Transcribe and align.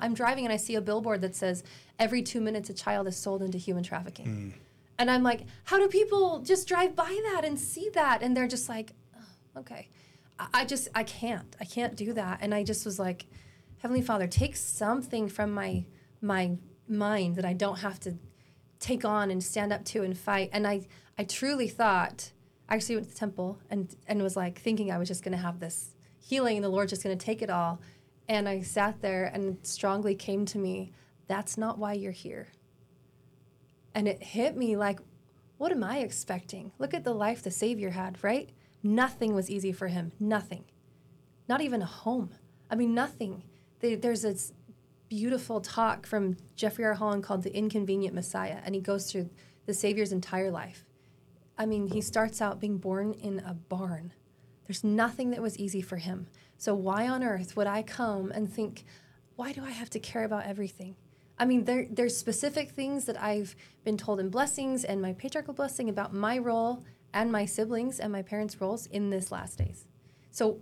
I'm 0.00 0.14
driving 0.14 0.44
and 0.44 0.52
I 0.52 0.56
see 0.56 0.74
a 0.74 0.80
billboard 0.80 1.20
that 1.22 1.34
says 1.34 1.62
every 1.98 2.22
two 2.22 2.40
minutes 2.40 2.70
a 2.70 2.74
child 2.74 3.06
is 3.06 3.16
sold 3.16 3.42
into 3.42 3.58
human 3.58 3.82
trafficking. 3.82 4.26
Mm. 4.26 4.52
And 4.98 5.10
I'm 5.10 5.22
like, 5.22 5.42
how 5.64 5.78
do 5.78 5.88
people 5.88 6.40
just 6.40 6.66
drive 6.66 6.96
by 6.96 7.20
that 7.32 7.44
and 7.44 7.58
see 7.58 7.88
that? 7.94 8.22
And 8.22 8.36
they're 8.36 8.48
just 8.48 8.68
like, 8.68 8.92
oh, 9.16 9.60
okay. 9.60 9.88
I, 10.38 10.48
I 10.54 10.64
just, 10.64 10.88
I 10.94 11.04
can't. 11.04 11.54
I 11.60 11.64
can't 11.64 11.96
do 11.96 12.12
that. 12.14 12.38
And 12.40 12.54
I 12.54 12.64
just 12.64 12.84
was 12.84 12.98
like, 12.98 13.26
Heavenly 13.78 14.02
Father, 14.02 14.26
take 14.26 14.56
something 14.56 15.28
from 15.28 15.52
my 15.52 15.84
my 16.20 16.56
mind 16.88 17.36
that 17.36 17.44
I 17.44 17.52
don't 17.52 17.78
have 17.78 18.00
to 18.00 18.18
take 18.80 19.04
on 19.04 19.30
and 19.30 19.42
stand 19.42 19.72
up 19.72 19.84
to 19.86 20.02
and 20.02 20.16
fight. 20.16 20.50
And 20.52 20.66
I, 20.66 20.86
I 21.16 21.24
truly 21.24 21.68
thought, 21.68 22.30
I 22.68 22.76
actually 22.76 22.96
went 22.96 23.08
to 23.08 23.14
the 23.14 23.18
temple 23.18 23.58
and, 23.70 23.94
and 24.06 24.22
was 24.22 24.36
like 24.36 24.60
thinking 24.60 24.90
I 24.90 24.98
was 24.98 25.08
just 25.08 25.22
going 25.22 25.32
to 25.32 25.42
have 25.42 25.60
this 25.60 25.94
healing 26.18 26.56
and 26.56 26.64
the 26.64 26.68
Lord's 26.68 26.90
just 26.90 27.02
going 27.02 27.16
to 27.16 27.24
take 27.24 27.42
it 27.42 27.50
all. 27.50 27.80
And 28.28 28.48
I 28.48 28.60
sat 28.60 29.00
there 29.00 29.24
and 29.24 29.58
strongly 29.62 30.14
came 30.14 30.44
to 30.46 30.58
me, 30.58 30.92
that's 31.26 31.56
not 31.56 31.78
why 31.78 31.94
you're 31.94 32.12
here. 32.12 32.48
And 33.94 34.06
it 34.06 34.22
hit 34.22 34.56
me 34.56 34.76
like, 34.76 35.00
what 35.56 35.72
am 35.72 35.82
I 35.82 35.98
expecting? 35.98 36.72
Look 36.78 36.94
at 36.94 37.04
the 37.04 37.14
life 37.14 37.42
the 37.42 37.50
Savior 37.50 37.90
had, 37.90 38.22
right? 38.22 38.50
Nothing 38.82 39.34
was 39.34 39.50
easy 39.50 39.72
for 39.72 39.88
him. 39.88 40.12
Nothing. 40.20 40.64
Not 41.48 41.62
even 41.62 41.82
a 41.82 41.86
home. 41.86 42.30
I 42.70 42.76
mean, 42.76 42.94
nothing. 42.94 43.42
There's 43.80 44.22
this 44.22 44.52
beautiful 45.08 45.60
talk 45.60 46.06
from 46.06 46.36
Jeffrey 46.54 46.84
R. 46.84 46.94
Holland 46.94 47.24
called 47.24 47.42
The 47.42 47.56
Inconvenient 47.56 48.14
Messiah, 48.14 48.58
and 48.64 48.74
he 48.74 48.80
goes 48.80 49.10
through 49.10 49.30
the 49.66 49.74
Savior's 49.74 50.12
entire 50.12 50.50
life. 50.50 50.84
I 51.56 51.66
mean, 51.66 51.88
he 51.88 52.02
starts 52.02 52.40
out 52.40 52.60
being 52.60 52.78
born 52.78 53.14
in 53.14 53.40
a 53.40 53.54
barn. 53.54 54.12
There's 54.66 54.84
nothing 54.84 55.30
that 55.30 55.42
was 55.42 55.58
easy 55.58 55.80
for 55.80 55.96
him. 55.96 56.28
So, 56.58 56.74
why 56.74 57.08
on 57.08 57.22
earth 57.22 57.56
would 57.56 57.68
I 57.68 57.82
come 57.82 58.30
and 58.32 58.52
think, 58.52 58.84
why 59.36 59.52
do 59.52 59.64
I 59.64 59.70
have 59.70 59.90
to 59.90 60.00
care 60.00 60.24
about 60.24 60.44
everything? 60.44 60.96
I 61.38 61.44
mean, 61.44 61.64
there, 61.64 61.86
there's 61.88 62.16
specific 62.16 62.72
things 62.72 63.04
that 63.04 63.20
I've 63.22 63.54
been 63.84 63.96
told 63.96 64.18
in 64.18 64.28
blessings 64.28 64.84
and 64.84 65.00
my 65.00 65.12
patriarchal 65.12 65.54
blessing 65.54 65.88
about 65.88 66.12
my 66.12 66.36
role 66.36 66.84
and 67.14 67.30
my 67.30 67.44
siblings 67.44 68.00
and 68.00 68.12
my 68.12 68.22
parents' 68.22 68.60
roles 68.60 68.86
in 68.86 69.10
this 69.10 69.30
last 69.30 69.58
days. 69.58 69.86
So 70.32 70.58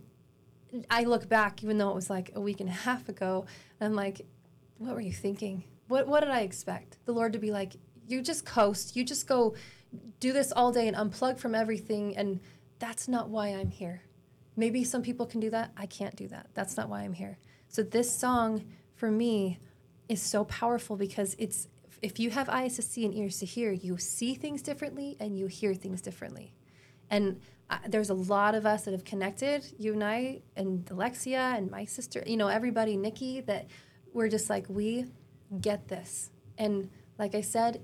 I 0.90 1.04
look 1.04 1.28
back, 1.30 1.62
even 1.64 1.78
though 1.78 1.88
it 1.88 1.94
was 1.94 2.10
like 2.10 2.30
a 2.34 2.40
week 2.40 2.60
and 2.60 2.68
a 2.68 2.72
half 2.72 3.08
ago, 3.08 3.46
and 3.80 3.88
I'm 3.88 3.96
like, 3.96 4.26
what 4.76 4.94
were 4.94 5.00
you 5.00 5.12
thinking? 5.12 5.64
What, 5.88 6.06
what 6.06 6.20
did 6.20 6.30
I 6.30 6.40
expect? 6.40 6.98
The 7.06 7.12
Lord 7.12 7.32
to 7.32 7.38
be 7.38 7.50
like, 7.50 7.76
you 8.06 8.20
just 8.20 8.44
coast, 8.44 8.96
you 8.96 9.04
just 9.04 9.26
go 9.26 9.54
do 10.20 10.34
this 10.34 10.52
all 10.52 10.72
day 10.72 10.88
and 10.88 10.96
unplug 10.96 11.38
from 11.38 11.54
everything, 11.54 12.16
and 12.16 12.40
that's 12.78 13.08
not 13.08 13.30
why 13.30 13.48
I'm 13.48 13.70
here. 13.70 14.02
Maybe 14.56 14.84
some 14.84 15.02
people 15.02 15.26
can 15.26 15.40
do 15.40 15.50
that. 15.50 15.72
I 15.76 15.86
can't 15.86 16.16
do 16.16 16.28
that. 16.28 16.48
That's 16.54 16.76
not 16.76 16.88
why 16.88 17.02
I'm 17.02 17.12
here. 17.12 17.38
So 17.68 17.82
this 17.82 18.10
song 18.10 18.64
for 18.94 19.10
me 19.10 19.58
is 20.08 20.22
so 20.22 20.44
powerful 20.44 20.96
because 20.96 21.36
it's 21.38 21.68
if 22.02 22.18
you 22.20 22.30
have 22.30 22.48
eyes 22.48 22.76
to 22.76 22.82
see 22.82 23.04
and 23.04 23.14
ears 23.14 23.38
to 23.38 23.46
hear, 23.46 23.72
you 23.72 23.96
see 23.98 24.34
things 24.34 24.62
differently 24.62 25.16
and 25.18 25.38
you 25.38 25.46
hear 25.46 25.74
things 25.74 26.00
differently. 26.00 26.54
And 27.10 27.40
uh, 27.70 27.78
there's 27.88 28.10
a 28.10 28.14
lot 28.14 28.54
of 28.54 28.66
us 28.66 28.84
that 28.84 28.92
have 28.92 29.04
connected, 29.04 29.64
you 29.78 29.92
and 29.94 30.04
I, 30.04 30.42
and 30.56 30.88
Alexia 30.90 31.54
and 31.56 31.70
my 31.70 31.84
sister, 31.84 32.22
you 32.26 32.36
know, 32.36 32.48
everybody, 32.48 32.96
Nikki, 32.96 33.40
that 33.42 33.66
we're 34.12 34.28
just 34.28 34.48
like, 34.48 34.66
we 34.68 35.06
get 35.60 35.88
this. 35.88 36.30
And 36.58 36.90
like 37.18 37.34
I 37.34 37.40
said, 37.40 37.82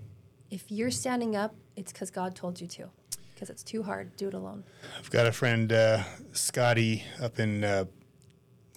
if 0.51 0.71
you're 0.71 0.91
standing 0.91 1.35
up, 1.35 1.55
it's 1.77 1.93
because 1.93 2.11
God 2.11 2.35
told 2.35 2.61
you 2.61 2.67
to, 2.69 2.91
because 3.43 3.51
it's 3.51 3.65
too 3.65 3.83
hard. 3.83 4.17
Do 4.17 4.29
it 4.29 4.35
alone. 4.35 4.63
I've 5.01 5.11
got 5.11 5.27
a 5.27 5.33
friend, 5.33 5.73
uh, 5.73 6.05
Scotty, 6.31 7.03
up 7.21 7.41
in, 7.41 7.65
uh, 7.65 7.87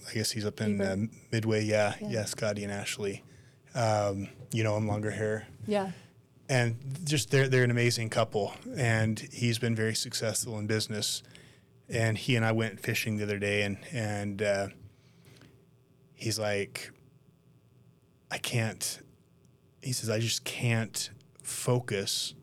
I 0.10 0.14
guess 0.14 0.32
he's 0.32 0.44
up 0.44 0.60
in 0.60 0.82
uh, 0.82 0.96
Midway. 1.32 1.64
Yeah, 1.64 1.94
yeah, 2.02 2.10
yeah, 2.10 2.26
Scotty 2.26 2.64
and 2.64 2.74
Ashley. 2.74 3.24
Um, 3.76 4.28
you 4.52 4.64
know 4.64 4.76
him, 4.76 4.88
longer 4.88 5.12
hair. 5.12 5.46
Yeah. 5.68 5.92
And 6.50 6.78
just 7.04 7.30
they're 7.30 7.48
they're 7.48 7.64
an 7.64 7.70
amazing 7.70 8.10
couple, 8.10 8.56
and 8.76 9.20
he's 9.32 9.60
been 9.60 9.76
very 9.76 9.94
successful 9.94 10.58
in 10.58 10.66
business. 10.66 11.22
And 11.88 12.18
he 12.18 12.36
and 12.36 12.44
I 12.44 12.52
went 12.52 12.80
fishing 12.80 13.18
the 13.18 13.24
other 13.24 13.38
day, 13.38 13.62
and 13.62 13.78
and 13.92 14.42
uh, 14.42 14.68
he's 16.16 16.40
like, 16.40 16.92
I 18.32 18.40
can't. 18.40 19.00
He 19.84 19.92
says 19.92 20.10
I 20.10 20.20
just 20.20 20.44
can't 20.44 21.12
focus 21.44 22.34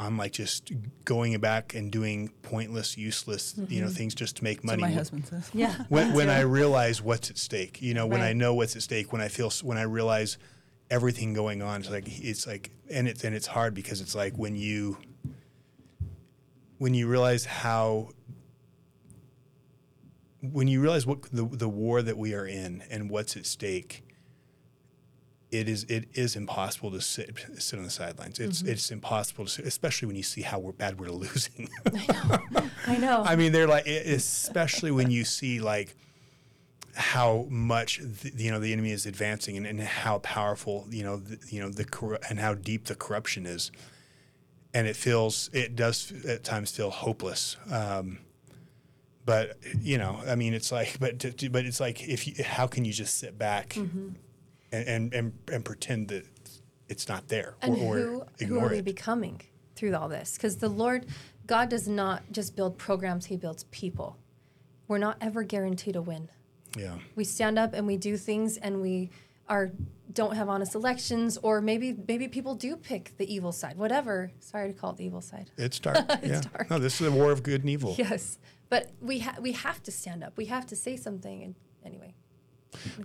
on 0.00 0.16
like 0.16 0.32
just 0.32 0.72
going 1.04 1.38
back 1.38 1.74
and 1.74 1.92
doing 1.92 2.30
pointless, 2.42 2.96
useless, 2.96 3.52
mm-hmm. 3.52 3.72
you 3.72 3.80
know, 3.80 3.86
mm-hmm. 3.86 3.96
things 3.96 4.14
just 4.14 4.36
to 4.36 4.44
make 4.44 4.64
money. 4.64 4.80
my 4.80 4.90
husband 4.90 5.26
says. 5.26 5.48
Yeah. 5.52 5.76
When, 5.90 6.14
when 6.14 6.30
I 6.30 6.40
realize 6.40 7.02
what's 7.02 7.30
at 7.30 7.36
stake, 7.36 7.82
you 7.82 7.92
know, 7.92 8.06
when 8.06 8.20
right. 8.20 8.30
I 8.30 8.32
know 8.32 8.54
what's 8.54 8.74
at 8.74 8.82
stake, 8.82 9.12
when 9.12 9.20
I 9.20 9.28
feel, 9.28 9.50
when 9.62 9.76
I 9.76 9.82
realize 9.82 10.38
everything 10.90 11.34
going 11.34 11.60
on, 11.60 11.80
it's 11.80 11.90
like 11.90 12.04
it's 12.06 12.46
like, 12.46 12.70
and 12.90 13.06
it's 13.06 13.22
and 13.24 13.34
it's 13.36 13.46
hard 13.46 13.74
because 13.74 14.00
it's 14.00 14.14
like 14.14 14.34
when 14.36 14.56
you 14.56 14.96
when 16.78 16.94
you 16.94 17.06
realize 17.06 17.44
how 17.44 18.08
when 20.40 20.66
you 20.66 20.80
realize 20.80 21.06
what 21.06 21.22
the 21.30 21.44
the 21.44 21.68
war 21.68 22.00
that 22.00 22.16
we 22.16 22.34
are 22.34 22.46
in 22.46 22.82
and 22.90 23.10
what's 23.10 23.36
at 23.36 23.44
stake 23.44 24.02
it 25.50 25.68
is 25.68 25.84
it 25.84 26.08
is 26.14 26.36
impossible 26.36 26.90
to 26.92 27.00
sit 27.00 27.44
sit 27.58 27.78
on 27.78 27.84
the 27.84 27.90
sidelines. 27.90 28.38
It's 28.38 28.62
mm-hmm. 28.62 28.72
it's 28.72 28.90
impossible 28.90 29.44
to, 29.44 29.50
sit, 29.50 29.66
especially 29.66 30.06
when 30.06 30.16
you 30.16 30.22
see 30.22 30.42
how 30.42 30.58
we're 30.58 30.72
bad 30.72 31.00
we're 31.00 31.10
losing. 31.10 31.68
I 31.86 32.06
know. 32.06 32.70
I 32.86 32.96
know. 32.96 33.22
I 33.24 33.36
mean, 33.36 33.52
they're 33.52 33.66
like, 33.66 33.86
especially 33.86 34.90
when 34.90 35.10
you 35.10 35.24
see 35.24 35.60
like 35.60 35.96
how 36.94 37.46
much 37.48 37.98
the, 37.98 38.32
you 38.36 38.50
know 38.50 38.60
the 38.60 38.72
enemy 38.72 38.92
is 38.92 39.06
advancing 39.06 39.56
and, 39.56 39.66
and 39.66 39.80
how 39.80 40.18
powerful 40.18 40.86
you 40.90 41.02
know 41.02 41.16
the, 41.16 41.38
you 41.48 41.60
know 41.60 41.68
the 41.68 42.18
and 42.28 42.38
how 42.38 42.54
deep 42.54 42.84
the 42.84 42.94
corruption 42.94 43.44
is, 43.44 43.72
and 44.72 44.86
it 44.86 44.94
feels 44.94 45.50
it 45.52 45.74
does 45.74 46.12
at 46.26 46.44
times 46.44 46.70
feel 46.70 46.90
hopeless. 46.90 47.56
Um, 47.72 48.18
but 49.24 49.58
you 49.80 49.98
know, 49.98 50.20
I 50.26 50.36
mean, 50.36 50.54
it's 50.54 50.70
like, 50.70 50.98
but 51.00 51.18
to, 51.20 51.32
to, 51.32 51.50
but 51.50 51.64
it's 51.64 51.80
like 51.80 52.08
if 52.08 52.26
you, 52.26 52.44
how 52.44 52.68
can 52.68 52.84
you 52.84 52.92
just 52.92 53.18
sit 53.18 53.36
back? 53.36 53.70
Mm-hmm 53.70 54.10
and, 54.72 54.88
and, 54.88 55.14
and, 55.14 55.32
and 55.52 55.64
pretend 55.64 56.08
that 56.08 56.26
it's 56.88 57.08
not 57.08 57.28
there 57.28 57.54
and 57.62 57.76
or, 57.76 57.96
who, 57.96 58.24
who 58.46 58.58
are 58.58 58.68
we 58.68 58.78
it. 58.78 58.84
becoming 58.84 59.40
through 59.76 59.94
all 59.94 60.08
this? 60.08 60.34
Because 60.36 60.56
the 60.56 60.68
Lord, 60.68 61.06
God 61.46 61.68
does 61.68 61.88
not 61.88 62.22
just 62.32 62.56
build 62.56 62.78
programs, 62.78 63.26
He 63.26 63.36
builds 63.36 63.64
people. 63.64 64.16
We're 64.88 64.98
not 64.98 65.16
ever 65.20 65.42
guaranteed 65.42 65.94
to 65.94 66.02
win. 66.02 66.28
Yeah. 66.76 66.96
We 67.14 67.24
stand 67.24 67.58
up 67.58 67.74
and 67.74 67.86
we 67.86 67.96
do 67.96 68.16
things 68.16 68.56
and 68.56 68.80
we 68.80 69.10
are 69.48 69.70
don't 70.12 70.34
have 70.36 70.48
honest 70.48 70.74
elections 70.74 71.38
or 71.42 71.60
maybe 71.60 71.96
maybe 72.08 72.28
people 72.28 72.54
do 72.54 72.76
pick 72.76 73.16
the 73.16 73.32
evil 73.32 73.52
side 73.52 73.76
whatever 73.76 74.30
sorry 74.40 74.72
to 74.72 74.78
call 74.78 74.90
it 74.90 74.96
the 74.96 75.04
evil 75.04 75.20
side 75.20 75.50
it's 75.56 75.78
dark 75.80 75.98
it's 76.22 76.26
yeah. 76.26 76.40
dark 76.52 76.70
no 76.70 76.78
this 76.78 77.00
is 77.00 77.06
a 77.06 77.10
war 77.10 77.30
of 77.30 77.42
good 77.42 77.60
and 77.60 77.70
evil 77.70 77.94
yes 77.98 78.38
but 78.68 78.90
we 79.00 79.20
ha- 79.20 79.36
we 79.40 79.52
have 79.52 79.82
to 79.82 79.92
stand 79.92 80.24
up 80.24 80.36
we 80.36 80.46
have 80.46 80.66
to 80.66 80.74
say 80.74 80.96
something 80.96 81.42
and 81.42 81.54
anyway 81.84 82.14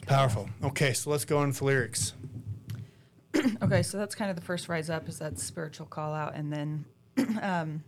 Powerful. 0.07 0.49
Okay, 0.63 0.93
so 0.93 1.09
let's 1.09 1.25
go 1.25 1.37
on 1.37 1.47
with 1.47 1.59
the 1.59 1.65
lyrics. 1.65 2.13
okay, 3.61 3.83
so 3.83 3.97
that's 3.97 4.15
kind 4.15 4.29
of 4.29 4.35
the 4.35 4.41
first 4.41 4.69
rise 4.69 4.89
up 4.89 5.09
is 5.09 5.19
that 5.19 5.39
spiritual 5.39 5.85
call 5.85 6.13
out, 6.13 6.35
and 6.35 6.51
then 6.51 6.85
um, 7.41 7.83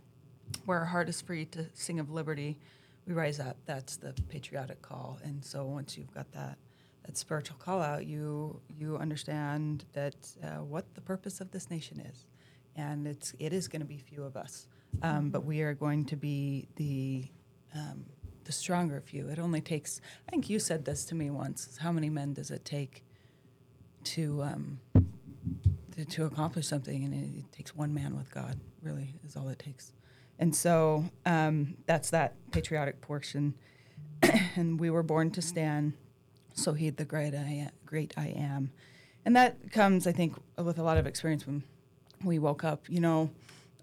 where 0.64 0.78
our 0.78 0.84
heart 0.84 1.08
is 1.08 1.20
free 1.20 1.44
to 1.46 1.66
sing 1.74 2.00
of 2.00 2.10
liberty, 2.10 2.58
we 3.06 3.14
rise 3.14 3.40
up. 3.40 3.56
That's 3.66 3.96
the 3.96 4.14
patriotic 4.28 4.82
call, 4.82 5.18
and 5.22 5.44
so 5.44 5.64
once 5.64 5.96
you've 5.96 6.12
got 6.12 6.30
that 6.32 6.58
that 7.04 7.16
spiritual 7.16 7.56
call 7.58 7.80
out, 7.80 8.06
you 8.06 8.60
you 8.78 8.98
understand 8.98 9.84
that 9.94 10.14
uh, 10.42 10.62
what 10.62 10.94
the 10.94 11.00
purpose 11.00 11.40
of 11.40 11.50
this 11.50 11.70
nation 11.70 12.00
is, 12.00 12.26
and 12.76 13.06
it's 13.06 13.34
it 13.38 13.52
is 13.52 13.68
going 13.68 13.80
to 13.80 13.86
be 13.86 13.98
few 13.98 14.22
of 14.22 14.36
us, 14.36 14.68
um, 15.02 15.30
but 15.30 15.44
we 15.44 15.62
are 15.62 15.74
going 15.74 16.04
to 16.06 16.16
be 16.16 16.68
the 16.76 17.24
um, 17.74 18.04
the 18.48 18.52
stronger 18.52 18.98
few. 19.02 19.28
It 19.28 19.38
only 19.38 19.60
takes, 19.60 20.00
I 20.26 20.30
think 20.30 20.48
you 20.48 20.58
said 20.58 20.86
this 20.86 21.04
to 21.04 21.14
me 21.14 21.28
once, 21.28 21.76
how 21.82 21.92
many 21.92 22.08
men 22.08 22.32
does 22.32 22.50
it 22.50 22.64
take 22.64 23.04
to, 24.04 24.42
um, 24.42 24.80
to, 25.94 26.06
to, 26.06 26.24
accomplish 26.24 26.66
something? 26.66 27.04
And 27.04 27.12
it, 27.12 27.40
it, 27.40 27.52
takes 27.52 27.76
one 27.76 27.92
man 27.92 28.16
with 28.16 28.32
God, 28.32 28.58
really, 28.82 29.16
is 29.22 29.36
all 29.36 29.50
it 29.50 29.58
takes. 29.58 29.92
And 30.38 30.56
so 30.56 31.04
um, 31.26 31.76
that's 31.84 32.08
that 32.08 32.36
patriotic 32.50 33.02
portion. 33.02 33.52
and 34.56 34.80
we 34.80 34.88
were 34.88 35.02
born 35.02 35.30
to 35.32 35.42
stand, 35.42 35.92
so 36.54 36.72
heed 36.72 36.96
the 36.96 37.04
great 37.04 37.34
I, 37.34 37.66
am, 37.66 37.70
great 37.84 38.14
I 38.16 38.28
am. 38.28 38.70
And 39.26 39.36
that 39.36 39.72
comes, 39.72 40.06
I 40.06 40.12
think, 40.12 40.36
with 40.56 40.78
a 40.78 40.82
lot 40.82 40.96
of 40.96 41.06
experience 41.06 41.46
when 41.46 41.64
we 42.24 42.38
woke 42.38 42.64
up. 42.64 42.84
You 42.88 43.00
know, 43.00 43.30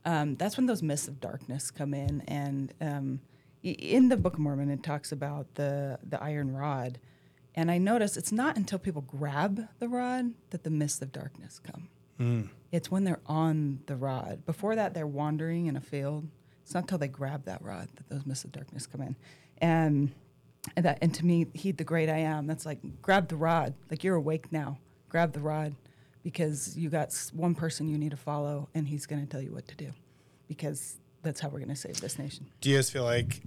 um, 0.05 0.33
that's 0.37 0.57
when 0.57 0.65
those 0.65 0.81
mists 0.81 1.07
of 1.07 1.21
darkness 1.21 1.69
come 1.69 1.93
in 1.93 2.21
and 2.27 2.73
um, 2.81 3.19
in 3.65 4.09
the 4.09 4.17
Book 4.17 4.33
of 4.33 4.39
Mormon, 4.39 4.69
it 4.69 4.83
talks 4.83 5.11
about 5.11 5.55
the 5.55 5.99
the 6.07 6.21
iron 6.21 6.55
rod, 6.55 6.99
and 7.55 7.71
I 7.71 7.77
notice 7.77 8.17
it's 8.17 8.31
not 8.31 8.57
until 8.57 8.79
people 8.79 9.01
grab 9.01 9.67
the 9.79 9.87
rod 9.87 10.33
that 10.51 10.63
the 10.63 10.69
mists 10.69 11.01
of 11.01 11.11
darkness 11.11 11.59
come. 11.59 11.89
Mm. 12.19 12.49
It's 12.71 12.89
when 12.89 13.03
they're 13.03 13.21
on 13.25 13.79
the 13.87 13.95
rod. 13.95 14.45
Before 14.45 14.75
that, 14.75 14.93
they're 14.93 15.07
wandering 15.07 15.67
in 15.67 15.75
a 15.75 15.81
field. 15.81 16.27
It's 16.63 16.73
not 16.73 16.83
until 16.83 16.97
they 16.97 17.07
grab 17.07 17.45
that 17.45 17.61
rod 17.61 17.89
that 17.95 18.09
those 18.09 18.25
mists 18.25 18.43
of 18.43 18.51
darkness 18.51 18.87
come 18.87 19.01
in. 19.01 19.15
And 19.59 20.11
And 20.75 20.85
that 20.85 20.97
and 21.01 21.13
to 21.13 21.25
me, 21.25 21.47
heed 21.53 21.77
the 21.77 21.83
great 21.83 22.09
I 22.09 22.19
am. 22.19 22.47
That's 22.47 22.65
like 22.65 22.79
grab 23.01 23.27
the 23.27 23.35
rod. 23.35 23.73
Like 23.89 24.03
you're 24.03 24.15
awake 24.15 24.51
now. 24.51 24.79
Grab 25.09 25.33
the 25.33 25.39
rod, 25.39 25.75
because 26.23 26.75
you 26.75 26.89
got 26.89 27.13
one 27.31 27.55
person 27.55 27.87
you 27.87 27.97
need 27.97 28.11
to 28.11 28.17
follow, 28.17 28.67
and 28.73 28.87
he's 28.87 29.05
going 29.05 29.21
to 29.21 29.27
tell 29.27 29.41
you 29.41 29.53
what 29.53 29.67
to 29.67 29.75
do, 29.75 29.93
because 30.47 30.97
that's 31.25 31.41
how 31.41 31.49
we're 31.49 31.59
going 31.59 31.69
to 31.69 31.75
save 31.75 31.99
this 31.99 32.17
nation. 32.17 32.47
Do 32.61 32.69
you 32.69 32.77
guys 32.77 32.89
feel 32.89 33.03
like 33.03 33.41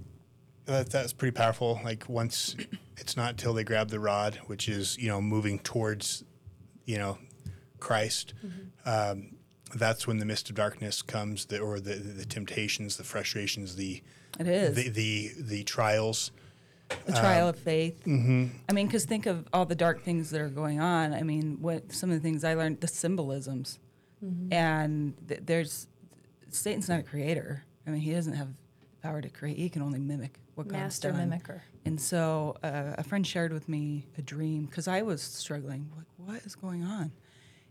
that 0.67 0.91
that's 0.91 1.15
pretty 1.15 1.35
powerful? 1.35 1.81
Like 1.83 2.09
once 2.09 2.55
it's 2.99 3.17
not 3.17 3.39
till 3.39 3.55
they 3.55 3.65
grab 3.65 3.89
the 3.89 4.01
rod, 4.01 4.37
which 4.47 4.69
is 4.69 4.99
you 4.99 5.09
know 5.09 5.23
moving 5.23 5.59
towards 5.61 6.25
you 6.85 6.99
know 6.99 7.19
Christ. 7.79 8.35
Um, 8.85 9.37
that's 9.75 10.07
when 10.07 10.19
the 10.19 10.25
mist 10.27 10.49
of 10.49 10.57
darkness 10.57 11.03
comes, 11.03 11.47
the, 11.47 11.59
or 11.61 11.79
the, 11.79 11.95
the 11.95 12.25
temptations, 12.25 12.97
the 12.97 13.05
frustrations, 13.05 13.77
the 13.77 14.03
It 14.39 14.47
is 14.47 14.77
the 14.77 14.89
the, 14.89 15.31
the 15.39 15.65
trials. 15.65 16.33
the 17.07 17.13
trial 17.13 17.49
of 17.49 17.59
faith. 17.59 18.03
Mm-hmm. 18.07 18.47
I 18.69 18.73
mean, 18.73 18.87
because 18.87 19.05
think 19.05 19.27
of 19.27 19.47
all 19.53 19.67
the 19.67 19.75
dark 19.75 20.03
things 20.03 20.31
that 20.31 20.41
are 20.41 20.49
going 20.49 20.81
on. 20.81 21.13
I 21.13 21.23
mean, 21.23 21.59
what 21.61 21.93
some 21.93 22.11
of 22.11 22.17
the 22.17 22.23
things 22.23 22.45
I 22.45 22.55
learned, 22.55 22.81
the 22.81 22.89
symbolisms, 22.89 23.79
and 24.51 25.15
th- 25.29 25.43
there's 25.45 25.87
Satan's 26.51 26.89
not 26.89 27.01
a 27.01 27.03
creator. 27.03 27.65
I 27.89 27.91
mean, 27.91 28.03
he 28.03 28.13
doesn't 28.13 28.35
have 28.35 28.49
power 29.03 29.23
to 29.23 29.31
create. 29.31 29.57
He 29.57 29.71
can 29.71 29.81
only 29.81 29.99
mimic 29.99 30.39
what 30.57 30.69
God's 30.69 30.79
Master 30.79 31.11
done. 31.11 31.31
mimicker. 31.31 31.61
And 31.87 31.99
so 31.99 32.55
uh, 32.63 32.95
a 32.99 33.03
friend 33.03 33.27
shared 33.27 33.51
with 33.51 33.67
me 33.67 34.07
a 34.19 34.23
dream 34.23 34.67
because 34.67 34.87
I 34.89 35.01
was 35.01 35.23
struggling. 35.23 35.91
Like, 35.97 36.07
what 36.17 36.43
is 36.45 36.55
going 36.55 36.85
on? 36.85 37.13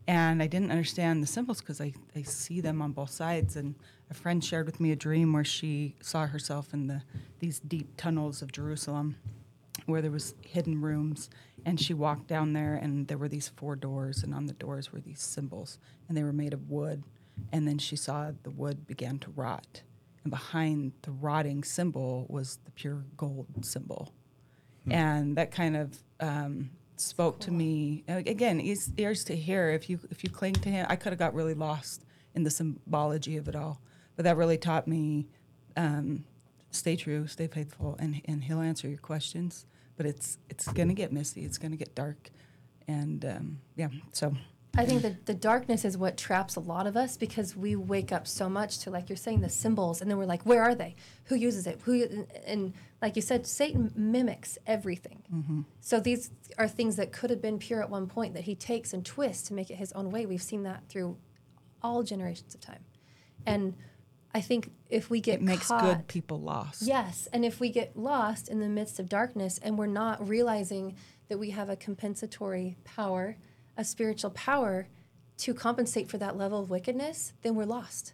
And 0.08 0.42
I 0.42 0.48
didn't 0.48 0.72
understand 0.72 1.22
the 1.22 1.28
symbols 1.28 1.60
because 1.60 1.80
I, 1.81 1.94
I 2.16 2.24
see 2.24 2.62
them 2.62 2.81
on 2.81 2.94
both 2.94 3.12
sides. 3.12 3.58
And 3.58 3.75
a 4.10 4.16
friend 4.16 4.44
shared 4.44 4.66
with 4.66 4.80
me 4.80 4.92
a 4.92 4.96
dream 4.96 5.34
where 5.34 5.44
she 5.44 5.96
saw 6.02 6.25
herself 6.25 6.74
in 6.74 6.88
the 6.88 7.04
these 7.40 7.60
deep 7.60 7.96
tunnels 7.96 8.42
of 8.42 8.52
Jerusalem, 8.52 9.18
where 9.86 10.02
there 10.02 10.10
was 10.10 10.34
hidden 10.42 10.81
rooms. 10.81 11.30
And 11.64 11.80
she 11.80 11.94
walked 11.94 12.28
down 12.28 12.54
there, 12.54 12.75
and 12.75 13.08
there 13.08 13.18
were 13.18 13.28
these 13.28 13.50
four 13.50 13.75
doors, 13.75 14.24
and 14.24 14.34
on 14.34 14.48
the 14.48 14.54
doors 14.54 14.92
were 14.92 15.02
these 15.02 15.22
symbols, 15.22 15.78
and 16.08 16.18
they 16.18 16.24
were 16.24 16.34
made 16.34 16.54
of 16.54 16.69
wood. 16.69 17.04
And 17.52 17.68
then 17.68 17.78
she 17.78 17.96
saw 17.96 18.31
the 18.44 18.50
wood 18.50 18.88
began 18.88 19.19
to 19.19 19.31
rot, 19.31 19.81
and 20.27 20.31
behind 20.31 20.91
the 21.03 21.12
rotting 21.12 21.63
symbol 21.63 22.25
was 22.29 22.59
the 22.65 22.71
pure 22.71 23.06
gold 23.15 23.47
symbol. 23.62 24.12
And 24.89 25.38
that 25.38 25.51
kind 25.51 25.75
of 25.75 25.97
um, 26.19 26.71
spoke 26.97 27.39
to 27.41 27.51
me 27.51 28.03
And 28.07 28.27
again 28.27 28.59
ears, 28.62 28.91
ears 28.97 29.24
to 29.25 29.35
hear. 29.35 29.69
If 29.69 29.89
you 29.89 30.00
if 30.09 30.24
you 30.24 30.29
cling 30.29 30.53
to 30.53 30.69
him 30.69 30.85
i 30.89 30.95
could 30.95 31.12
have 31.12 31.19
got 31.19 31.33
really 31.33 31.53
lost 31.53 32.06
in 32.35 32.44
the 32.44 32.50
symbology 32.50 33.38
of 33.38 33.47
it 33.47 33.56
all. 33.56 33.81
But 34.15 34.24
that 34.24 34.38
really 34.38 34.57
taught 34.57 34.88
me 34.88 35.27
um, 35.77 36.25
stay 36.71 36.95
true 36.95 37.27
stay 37.27 37.47
faithful 37.47 37.95
and, 38.00 38.21
and 38.25 38.44
he'll 38.44 38.62
answer 38.62 38.88
your 38.89 39.00
questions. 39.00 39.65
But 39.95 40.06
it's 40.06 40.38
it's 40.50 40.68
gonna 40.68 40.94
get 40.94 41.12
misty 41.12 41.45
it's 41.45 41.57
gonna 41.57 41.77
get 41.77 41.95
dark. 41.95 42.31
And 42.88 43.23
um, 43.25 43.59
yeah 43.75 43.89
so 44.12 44.33
I 44.75 44.86
think 44.86 45.02
that 45.02 45.25
the 45.25 45.34
darkness 45.34 45.86
is 45.86 45.98
what 45.98 46.18
traps 46.18 46.56
a 46.56 46.60
lot 46.60 46.86
of 46.86 46.96
us 46.96 47.18
because 47.18 47.56
we 47.56 47.75
wake 47.75 48.12
up 48.12 48.28
so 48.28 48.48
much 48.48 48.80
to 48.80 48.92
like 48.92 49.10
you're 49.10 49.16
saying 49.16 49.42
the 49.42 49.50
symbols 49.50 50.02
and 50.02 50.10
then 50.10 50.18
we're 50.18 50.25
like 50.25 50.46
where 50.46 50.62
are 50.62 50.75
they? 50.75 50.96
Who 51.25 51.36
uses 51.36 51.66
it? 51.66 51.80
Who 51.84 52.25
and 52.46 52.74
like 53.02 53.16
you 53.16 53.22
said 53.22 53.48
Satan 53.48 53.92
mimics 53.96 54.58
everything. 54.68 55.24
Mm-hmm. 55.34 55.62
So 55.81 56.00
these 56.00 56.30
are 56.58 56.68
things 56.68 56.96
that 56.98 57.12
could 57.12 57.30
have 57.30 57.42
been 57.42 57.58
pure 57.58 57.81
at 57.81 57.90
one 57.90 58.08
point 58.08 58.36
that 58.36 58.44
he 58.44 58.56
takes 58.56 58.94
and 58.94 59.06
twists 59.06 59.48
to 59.48 59.54
make 59.54 59.72
it 59.72 59.75
his 59.75 59.92
own 59.94 60.12
way. 60.12 60.25
We've 60.25 60.42
seen 60.42 60.64
that 60.64 60.88
through 60.90 61.18
all 61.81 62.04
generations 62.04 62.54
of 62.54 62.62
time. 62.62 62.84
And 63.46 63.75
I 64.34 64.42
think 64.42 64.72
if 64.90 65.10
we 65.10 65.22
get 65.22 65.36
it 65.36 65.42
makes 65.42 65.68
caught, 65.68 65.84
good 65.84 66.08
people 66.08 66.40
lost. 66.40 66.84
Yes, 66.84 67.28
and 67.34 67.44
if 67.44 67.60
we 67.60 67.69
get 67.69 67.98
lost 67.98 68.50
in 68.50 68.60
the 68.60 68.68
midst 68.68 69.00
of 69.00 69.10
darkness 69.10 69.58
and 69.64 69.78
we're 69.78 69.88
not 69.88 70.28
realizing 70.28 70.96
that 71.30 71.40
we 71.40 71.50
have 71.52 71.69
a 71.69 71.75
compensatory 71.75 72.78
power, 72.84 73.38
a 73.77 73.85
spiritual 73.85 74.31
power 74.31 74.88
to 75.38 75.53
compensate 75.53 76.09
for 76.09 76.18
that 76.18 76.35
level 76.35 76.59
of 76.59 76.69
wickedness, 76.69 77.33
then 77.44 77.56
we're 77.56 77.65
lost. 77.65 78.13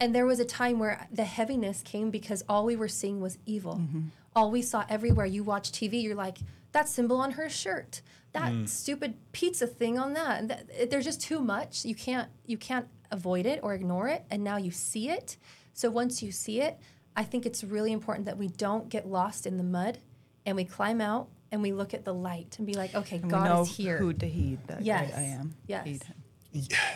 And 0.00 0.14
there 0.14 0.26
was 0.26 0.40
a 0.40 0.44
time 0.44 0.78
where 0.78 1.06
the 1.10 1.24
heaviness 1.24 1.82
came 1.82 2.10
because 2.10 2.42
all 2.48 2.64
we 2.64 2.76
were 2.76 2.88
seeing 2.88 3.20
was 3.20 3.38
evil. 3.46 3.76
Mm-hmm. 3.76 4.00
All 4.34 4.50
we 4.50 4.62
saw 4.62 4.84
everywhere. 4.88 5.26
You 5.26 5.42
watch 5.42 5.72
TV, 5.72 6.02
you're 6.02 6.14
like, 6.14 6.38
that 6.72 6.88
symbol 6.88 7.16
on 7.16 7.32
her 7.32 7.48
shirt, 7.48 8.02
that 8.32 8.52
mm. 8.52 8.68
stupid 8.68 9.14
pizza 9.32 9.66
thing 9.66 9.98
on 9.98 10.12
that. 10.12 10.38
And 10.38 10.50
that, 10.50 10.90
there's 10.90 11.06
just 11.06 11.22
too 11.22 11.40
much. 11.40 11.86
You 11.86 11.94
can't 11.94 12.28
you 12.44 12.58
can't 12.58 12.86
avoid 13.10 13.46
it 13.46 13.60
or 13.62 13.72
ignore 13.72 14.08
it. 14.08 14.24
And 14.30 14.44
now 14.44 14.58
you 14.58 14.70
see 14.70 15.08
it. 15.08 15.38
So 15.72 15.90
once 15.90 16.22
you 16.22 16.32
see 16.32 16.60
it, 16.60 16.78
I 17.16 17.24
think 17.24 17.46
it's 17.46 17.64
really 17.64 17.92
important 17.92 18.26
that 18.26 18.36
we 18.36 18.48
don't 18.48 18.90
get 18.90 19.08
lost 19.08 19.46
in 19.46 19.56
the 19.56 19.64
mud, 19.64 19.98
and 20.44 20.54
we 20.54 20.64
climb 20.64 21.00
out 21.00 21.28
and 21.52 21.62
we 21.62 21.72
look 21.72 21.94
at 21.94 22.04
the 22.04 22.12
light 22.14 22.56
and 22.58 22.66
be 22.66 22.74
like, 22.74 22.94
okay, 22.94 23.16
and 23.16 23.30
God 23.30 23.42
we 23.42 23.48
know 23.48 23.62
is 23.62 23.76
here. 23.76 23.98
who 23.98 24.12
to 24.12 24.26
heed 24.26 24.58
that 24.66 24.82
Yes. 24.82 25.12
i 25.16 25.22
am 25.22 25.54
Yes. 25.66 25.84
Heed 25.86 26.02
him. 26.04 26.16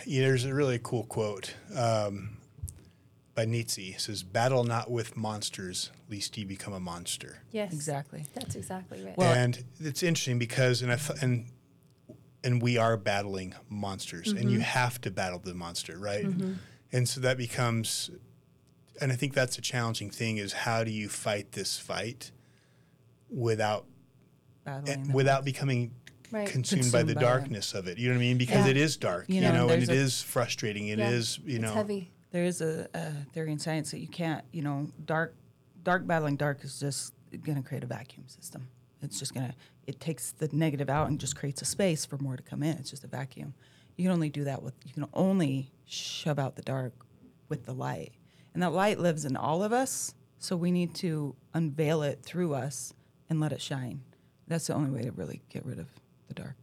Yeah, 0.06 0.22
there's 0.22 0.44
a 0.46 0.54
really 0.54 0.80
cool 0.82 1.04
quote 1.04 1.54
um, 1.76 2.38
by 3.34 3.44
Nietzsche. 3.44 3.90
It 3.94 4.00
says, 4.00 4.22
"Battle 4.22 4.64
not 4.64 4.90
with 4.90 5.16
monsters, 5.18 5.90
lest 6.10 6.36
ye 6.38 6.44
become 6.44 6.72
a 6.72 6.80
monster." 6.80 7.42
yes, 7.50 7.72
exactly 7.72 8.24
That's 8.34 8.54
exactly 8.56 9.04
right. 9.04 9.16
Well- 9.18 9.32
and 9.34 9.62
it's 9.80 10.02
interesting 10.02 10.38
because 10.38 10.80
and 10.82 10.90
I 10.90 10.96
th- 10.96 11.22
and 11.22 11.46
and 12.42 12.62
we 12.62 12.78
are 12.78 12.96
battling 12.96 13.54
monsters, 13.68 14.28
and 14.28 14.38
Mm-hmm. 14.38 14.48
you 14.48 14.60
have 14.60 14.98
to 15.02 15.10
battle 15.10 15.38
the 15.40 15.52
monster, 15.54 15.98
right? 15.98 16.24
And 16.92 17.06
so 17.06 17.20
that 17.20 17.36
becomes, 17.36 18.10
and 18.98 19.12
I 19.12 19.14
think 19.16 19.34
that's 19.34 19.58
a 19.58 19.60
challenging 19.60 20.08
thing: 20.10 20.38
is 20.38 20.52
how 20.54 20.82
do 20.84 20.90
you 20.90 21.10
fight 21.10 21.52
this 21.52 21.78
fight 21.78 22.32
without 23.28 23.84
battling 24.64 24.92
and 24.92 25.14
without 25.14 25.44
becoming 25.44 25.92
Right. 26.32 26.46
consumed, 26.48 26.92
by 26.92 27.02
the 27.02 27.14
by 27.14 27.20
it. 27.20 27.24
darkness 27.24 27.74
of 27.74 27.88
it? 27.88 27.98
You 27.98 28.08
know 28.08 28.14
what 28.14 28.18
I 28.20 28.26
mean? 28.26 28.38
Because 28.38 28.64
Yeah. 28.66 28.70
it 28.70 28.76
is 28.76 28.96
dark, 28.96 29.28
you 29.28 29.36
You 29.36 29.40
know, 29.40 29.52
know, 29.52 29.60
and 29.62 29.70
there's 29.70 29.88
it 29.88 29.92
a- 29.92 29.96
is 29.96 30.22
frustrating. 30.22 30.86
It 30.88 31.00
is, 31.00 31.38
Yeah. 31.38 31.44
you 31.50 31.54
it's 31.56 31.62
know, 31.62 31.74
heavy. 31.74 32.12
There 32.30 32.44
is 32.44 32.60
a, 32.60 32.88
a 32.94 33.12
theory 33.32 33.50
in 33.50 33.58
science 33.58 33.90
that 33.90 33.98
you 33.98 34.06
can't, 34.06 34.44
you 34.52 34.62
know, 34.62 34.88
dark, 35.04 35.34
dark 35.82 36.06
battling 36.06 36.36
dark 36.36 36.62
is 36.62 36.78
just 36.78 37.14
going 37.42 37.60
to 37.60 37.66
create 37.68 37.82
a 37.82 37.86
vacuum 37.88 38.28
system. 38.28 38.68
It's 39.02 39.18
just 39.18 39.34
going 39.34 39.48
to, 39.48 39.54
it 39.88 39.98
takes 39.98 40.30
the 40.30 40.48
negative 40.52 40.88
out 40.88 41.08
and 41.08 41.18
just 41.18 41.34
creates 41.34 41.62
a 41.62 41.64
space 41.64 42.04
for 42.04 42.16
more 42.18 42.36
to 42.36 42.42
come 42.44 42.62
in. 42.62 42.76
It's 42.78 42.90
just 42.90 43.02
a 43.02 43.08
vacuum. 43.08 43.54
You 43.96 44.04
can 44.04 44.12
only 44.12 44.28
do 44.30 44.44
that 44.44 44.62
with, 44.62 44.74
you 44.84 44.92
can 44.92 45.06
only 45.14 45.72
shove 45.84 46.38
out 46.38 46.54
the 46.54 46.62
dark 46.62 46.92
with 47.48 47.64
the 47.64 47.72
light. 47.74 48.12
And 48.54 48.62
that 48.62 48.70
light 48.72 49.00
lives 49.00 49.24
in 49.24 49.36
all 49.36 49.64
of 49.64 49.72
us. 49.72 50.14
So 50.38 50.56
we 50.56 50.70
need 50.70 50.94
to 50.96 51.34
unveil 51.54 52.02
it 52.02 52.22
through 52.22 52.54
us 52.54 52.92
and 53.28 53.40
let 53.40 53.50
it 53.52 53.60
shine. 53.60 54.02
That's 54.50 54.66
the 54.66 54.74
only 54.74 54.90
way 54.90 55.02
to 55.02 55.12
really 55.12 55.40
get 55.48 55.64
rid 55.64 55.78
of 55.78 55.86
the 56.26 56.34
dark. 56.34 56.56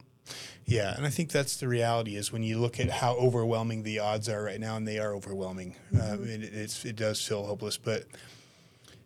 Yeah, 0.66 0.94
and 0.98 1.06
I 1.06 1.10
think 1.10 1.32
that's 1.32 1.56
the 1.56 1.70
reality 1.70 2.18
is 2.18 2.34
when 2.34 2.44
you 2.44 2.60
look 2.60 2.82
at 2.82 2.90
how 2.90 3.14
overwhelming 3.14 3.84
the 3.84 4.00
odds 4.00 4.28
are 4.28 4.44
right 4.44 4.60
now, 4.60 4.76
and 4.76 4.86
they 4.86 5.00
are 5.00 5.16
overwhelming. 5.16 5.78
Um, 5.94 6.28
it, 6.28 6.44
it's 6.44 6.84
it 6.84 6.98
does 6.98 7.26
feel 7.26 7.46
hopeless, 7.46 7.78
but 7.78 8.04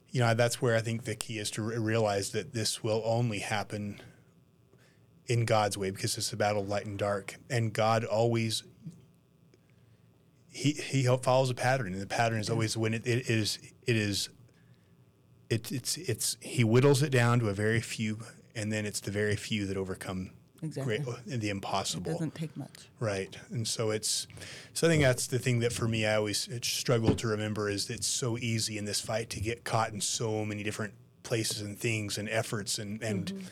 you 0.09 0.19
know 0.19 0.33
that's 0.33 0.63
where 0.63 0.75
I 0.75 0.81
think 0.81 1.03
the 1.03 1.15
key 1.15 1.37
is 1.37 1.51
to 1.51 1.61
re- 1.61 1.77
realize 1.77 2.31
that 2.31 2.53
this 2.53 2.83
will 2.83 3.03
only 3.05 3.39
happen 3.39 4.01
in 5.27 5.45
God's 5.45 5.77
way 5.77 5.91
because 5.91 6.17
it's 6.17 6.33
a 6.33 6.37
battle 6.37 6.63
of 6.63 6.67
light 6.67 6.87
and 6.87 6.97
dark, 6.97 7.35
and 7.51 7.71
God 7.71 8.03
always 8.03 8.63
he 10.49 10.71
he 10.71 11.03
follows 11.21 11.51
a 11.51 11.53
pattern, 11.53 11.93
and 11.93 12.01
the 12.01 12.07
pattern 12.07 12.39
is 12.39 12.49
always 12.49 12.75
when 12.75 12.95
it, 12.95 13.05
it 13.05 13.29
is 13.29 13.59
it 13.85 13.95
is 13.95 14.29
it, 15.51 15.71
it's 15.71 15.97
it's 15.97 16.37
he 16.41 16.63
whittles 16.63 17.03
it 17.03 17.11
down 17.11 17.39
to 17.41 17.49
a 17.49 17.53
very 17.53 17.81
few, 17.81 18.17
and 18.55 18.71
then 18.71 18.85
it's 18.85 18.99
the 18.99 19.11
very 19.11 19.35
few 19.35 19.65
that 19.65 19.77
overcome 19.77 20.31
Exactly. 20.63 20.99
great, 20.99 21.25
the 21.25 21.47
It 21.47 21.51
impossible. 21.51 22.11
doesn't 22.11 22.35
take 22.35 22.55
much. 22.55 22.89
Right. 22.99 23.35
And 23.49 23.67
so 23.67 23.89
it's, 23.89 24.27
so 24.73 24.87
I 24.87 24.91
think 24.91 25.01
that's 25.01 25.25
the 25.25 25.39
thing 25.39 25.59
that 25.59 25.73
for 25.73 25.87
me, 25.87 26.05
I 26.05 26.15
always 26.15 26.47
struggle 26.61 27.15
to 27.15 27.27
remember 27.27 27.67
is 27.67 27.89
it's 27.89 28.05
so 28.07 28.37
easy 28.37 28.77
in 28.77 28.85
this 28.85 29.01
fight 29.01 29.29
to 29.31 29.39
get 29.39 29.63
caught 29.63 29.91
in 29.91 30.01
so 30.01 30.45
many 30.45 30.61
different 30.61 30.93
places 31.23 31.61
and 31.61 31.79
things 31.79 32.17
and 32.17 32.29
efforts 32.29 32.77
and, 32.77 33.01
and, 33.01 33.27
mm-hmm. 33.27 33.45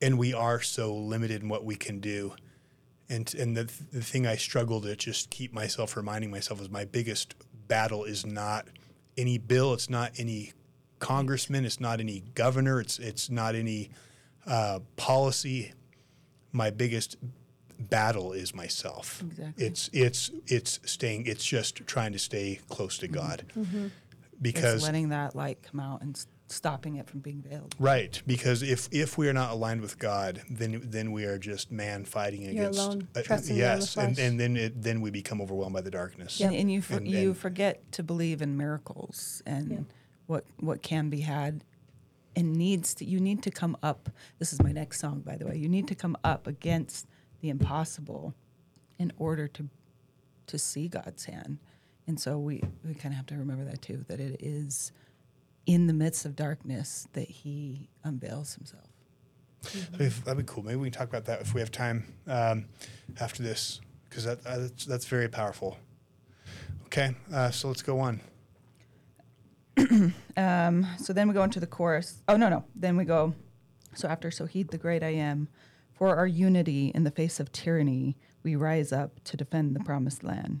and 0.00 0.18
we 0.18 0.32
are 0.32 0.60
so 0.60 0.94
limited 0.94 1.42
in 1.42 1.48
what 1.50 1.64
we 1.64 1.76
can 1.76 2.00
do. 2.00 2.34
And, 3.10 3.32
and 3.34 3.56
the, 3.56 3.64
the 3.92 4.02
thing 4.02 4.26
I 4.26 4.36
struggle 4.36 4.80
to 4.82 4.96
just 4.96 5.28
keep 5.28 5.52
myself 5.52 5.96
reminding 5.96 6.30
myself 6.30 6.60
is 6.62 6.70
my 6.70 6.86
biggest 6.86 7.34
battle 7.66 8.04
is 8.04 8.24
not 8.24 8.68
any 9.18 9.36
bill. 9.36 9.74
It's 9.74 9.90
not 9.90 10.12
any 10.16 10.52
congressman. 10.98 11.66
It's 11.66 11.80
not 11.80 12.00
any 12.00 12.24
governor. 12.34 12.80
It's, 12.80 12.98
it's 12.98 13.28
not 13.28 13.54
any 13.54 13.90
uh, 14.48 14.80
policy 14.96 15.72
my 16.52 16.70
biggest 16.70 17.16
battle 17.78 18.32
is 18.32 18.54
myself. 18.54 19.22
Exactly. 19.22 19.66
It's 19.66 19.90
it's 19.92 20.30
it's 20.46 20.80
staying. 20.84 21.26
It's 21.26 21.44
just 21.44 21.86
trying 21.86 22.12
to 22.12 22.18
stay 22.18 22.58
close 22.68 22.98
to 22.98 23.08
God, 23.08 23.44
It's 23.54 23.92
because 24.40 24.82
letting 24.82 25.10
that 25.10 25.36
light 25.36 25.58
come 25.62 25.78
out 25.80 26.00
and 26.02 26.18
stopping 26.50 26.96
it 26.96 27.06
from 27.08 27.20
being 27.20 27.42
veiled. 27.42 27.74
right. 27.78 28.20
Because 28.26 28.62
if 28.62 28.88
if 28.90 29.18
we 29.18 29.28
are 29.28 29.32
not 29.34 29.50
aligned 29.52 29.82
with 29.82 29.98
God, 29.98 30.40
then 30.50 30.80
then 30.84 31.12
we 31.12 31.24
are 31.24 31.38
just 31.38 31.70
man 31.70 32.04
fighting 32.06 32.42
You're 32.42 32.52
against. 32.52 32.78
alone, 32.78 33.08
uh, 33.14 33.22
trusting 33.22 33.50
in 33.56 33.60
the 33.60 33.66
yes, 33.66 33.96
and, 33.96 34.18
and 34.18 34.40
then 34.40 34.56
it, 34.56 34.82
then 34.82 35.00
we 35.02 35.10
become 35.10 35.40
overwhelmed 35.42 35.74
by 35.74 35.82
the 35.82 35.90
darkness. 35.90 36.40
And, 36.40 36.54
and 36.54 36.72
you 36.72 36.80
for, 36.80 36.94
And- 36.96 37.06
you 37.06 37.28
and- 37.30 37.38
forget 37.38 37.92
to 37.92 38.02
believe 38.02 38.40
in 38.42 38.56
miracles 38.56 39.42
and 39.44 39.70
Yeah. 39.70 39.78
what 40.26 40.44
what 40.58 40.82
can 40.82 41.10
be 41.10 41.20
had 41.20 41.62
and 42.38 42.54
needs 42.54 42.94
to 42.94 43.04
you 43.04 43.18
need 43.18 43.42
to 43.42 43.50
come 43.50 43.76
up 43.82 44.08
this 44.38 44.52
is 44.52 44.62
my 44.62 44.70
next 44.70 45.00
song 45.00 45.20
by 45.20 45.36
the 45.36 45.44
way 45.44 45.56
you 45.56 45.68
need 45.68 45.88
to 45.88 45.94
come 45.94 46.16
up 46.22 46.46
against 46.46 47.06
the 47.40 47.48
impossible 47.48 48.32
in 48.98 49.12
order 49.18 49.48
to 49.48 49.68
to 50.46 50.56
see 50.58 50.86
god's 50.88 51.24
hand 51.24 51.58
and 52.06 52.20
so 52.20 52.38
we 52.38 52.62
we 52.84 52.94
kind 52.94 53.12
of 53.12 53.16
have 53.16 53.26
to 53.26 53.36
remember 53.36 53.64
that 53.64 53.82
too 53.82 54.04
that 54.06 54.20
it 54.20 54.36
is 54.40 54.92
in 55.66 55.88
the 55.88 55.92
midst 55.92 56.24
of 56.24 56.36
darkness 56.36 57.08
that 57.12 57.28
he 57.28 57.88
unveils 58.04 58.54
himself 58.54 58.88
That'd 59.62 59.98
be, 59.98 60.06
that'd 60.06 60.46
be 60.46 60.52
cool. 60.52 60.62
Maybe 60.62 60.76
we 60.76 60.90
can 60.90 60.98
talk 60.98 61.08
about 61.08 61.24
that 61.24 61.40
if 61.40 61.52
we 61.52 61.60
have 61.60 61.72
time 61.72 62.14
um, 62.26 62.66
after 63.20 63.42
this, 63.42 63.80
because 64.08 64.24
that, 64.24 64.38
uh, 64.46 64.58
that's, 64.58 64.84
that's 64.84 65.06
very 65.06 65.28
powerful. 65.28 65.76
Okay, 66.86 67.14
uh, 67.32 67.50
so 67.50 67.68
let's 67.68 67.82
go 67.82 67.98
on. 68.00 68.20
Um, 70.36 70.86
so 70.98 71.12
then 71.12 71.26
we 71.26 71.34
go 71.34 71.42
into 71.42 71.58
the 71.58 71.66
chorus. 71.66 72.22
Oh 72.28 72.36
no, 72.36 72.48
no. 72.48 72.64
Then 72.76 72.96
we 72.96 73.04
go. 73.04 73.34
So 73.94 74.06
after 74.06 74.30
so 74.30 74.46
heed 74.46 74.68
the 74.70 74.78
great 74.78 75.02
I 75.02 75.08
am, 75.14 75.48
for 75.92 76.16
our 76.16 76.28
unity 76.28 76.92
in 76.94 77.02
the 77.02 77.10
face 77.10 77.40
of 77.40 77.50
tyranny, 77.50 78.16
we 78.44 78.54
rise 78.54 78.92
up 78.92 79.18
to 79.24 79.36
defend 79.36 79.74
the 79.74 79.80
promised 79.80 80.22
land. 80.22 80.60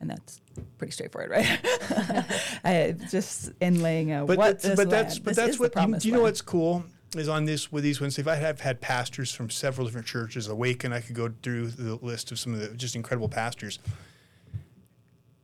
And 0.00 0.10
that's 0.10 0.40
pretty 0.76 0.92
straightforward, 0.92 1.30
right? 1.30 1.58
I, 2.64 2.94
just 3.10 3.52
in 3.60 3.80
laying 3.82 4.12
out 4.12 4.26
But 4.26 4.36
what 4.36 4.60
that's, 4.60 4.76
but 4.76 4.90
that's 4.90 5.14
land- 5.14 5.24
but 5.24 5.36
that's 5.36 5.58
what 5.58 5.74
you, 5.76 5.96
do 5.98 6.08
you 6.08 6.12
know 6.12 6.18
land. 6.18 6.28
what's 6.28 6.42
cool 6.42 6.84
is 7.16 7.28
on 7.28 7.46
this 7.46 7.72
with 7.72 7.82
these 7.84 8.02
Wednesdays. 8.02 8.26
I 8.26 8.36
have 8.36 8.60
had 8.60 8.82
pastors 8.82 9.32
from 9.32 9.48
several 9.48 9.86
different 9.86 10.06
churches. 10.06 10.46
Awaken, 10.48 10.92
I 10.92 11.00
could 11.00 11.16
go 11.16 11.32
through 11.42 11.68
the 11.68 11.94
list 11.96 12.32
of 12.32 12.38
some 12.38 12.52
of 12.52 12.60
the 12.60 12.68
just 12.76 12.94
incredible 12.94 13.28
pastors, 13.30 13.78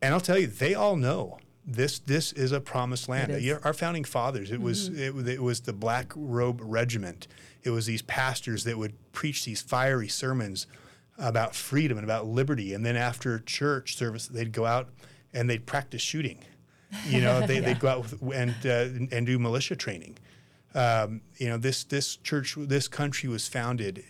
and 0.02 0.12
I'll 0.12 0.20
tell 0.20 0.38
you, 0.38 0.46
they 0.46 0.74
all 0.74 0.96
know 0.96 1.38
this. 1.66 1.98
This 1.98 2.32
is 2.32 2.52
a 2.52 2.60
promised 2.60 3.08
land. 3.08 3.42
Yeah, 3.42 3.58
Our 3.64 3.72
founding 3.74 4.04
fathers. 4.04 4.50
It 4.50 4.60
was 4.60 4.88
it, 4.88 5.14
was- 5.14 5.26
it 5.28 5.42
was 5.42 5.60
the 5.62 5.72
Black 5.72 6.12
Robe 6.14 6.60
Regiment. 6.62 7.26
It 7.62 7.70
was 7.70 7.86
these 7.86 8.02
pastors 8.02 8.64
that 8.64 8.78
would 8.78 8.94
preach 9.12 9.44
these 9.44 9.60
fiery 9.60 10.08
sermons 10.08 10.66
about 11.18 11.54
freedom 11.54 11.98
and 11.98 12.04
about 12.04 12.26
liberty, 12.26 12.72
and 12.74 12.84
then 12.86 12.94
after 12.96 13.38
church 13.40 13.96
service, 13.96 14.28
they'd 14.28 14.52
go 14.52 14.66
out 14.66 14.90
and 15.32 15.48
they'd 15.50 15.66
practice 15.66 16.02
shooting. 16.02 16.38
You 17.08 17.20
know, 17.22 17.44
they, 17.46 17.58
they'd 17.66 17.80
go 17.80 17.88
out 17.88 18.00
with, 18.02 18.22
and 18.34 18.54
uh, 18.64 19.14
and 19.16 19.26
do 19.26 19.38
militia 19.38 19.74
training. 19.76 20.18
Um, 20.74 21.22
you 21.38 21.48
know, 21.48 21.56
this 21.56 21.84
this 21.84 22.16
church, 22.16 22.54
this 22.56 22.86
country 22.86 23.28
was 23.28 23.48
founded 23.48 24.04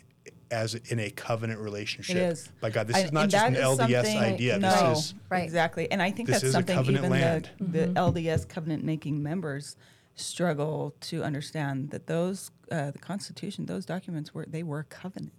as 0.51 0.75
in 0.75 0.99
a 1.01 1.11
covenant 1.11 1.61
relationship 1.61 2.17
It 2.17 2.23
is. 2.23 2.49
by 2.61 2.71
God. 2.71 2.87
This 2.87 2.97
I- 2.97 3.01
is 3.01 3.13
not 3.13 3.29
just 3.29 3.45
an 3.47 3.53
that 3.55 3.61
is 3.61 3.79
LDS 3.79 4.17
idea. 4.17 4.59
No, 4.59 4.91
This 4.95 4.99
is 5.07 5.15
Right. 5.29 5.43
exactly. 5.45 5.91
And 5.91 6.01
I 6.01 6.11
think 6.11 6.29
This 6.29 6.37
that's 6.37 6.45
is 6.45 6.51
a 6.51 6.53
something 6.59 6.77
covenant 6.77 7.05
even 7.07 7.11
land. 7.11 7.51
the, 7.59 7.87
the 7.87 7.87
LDS 8.01 8.45
covenant 8.49 8.85
making 8.85 9.23
members 9.23 9.77
struggle 10.15 10.95
to 11.01 11.23
understand 11.25 11.91
that 11.91 12.07
those 12.07 12.51
uh, 12.71 12.91
the 12.91 12.99
Constitution, 12.99 13.67
those 13.67 13.85
documents 13.87 14.35
were 14.35 14.45
they 14.49 14.63
were 14.63 14.81
a 14.81 14.85
covenant. 14.85 15.33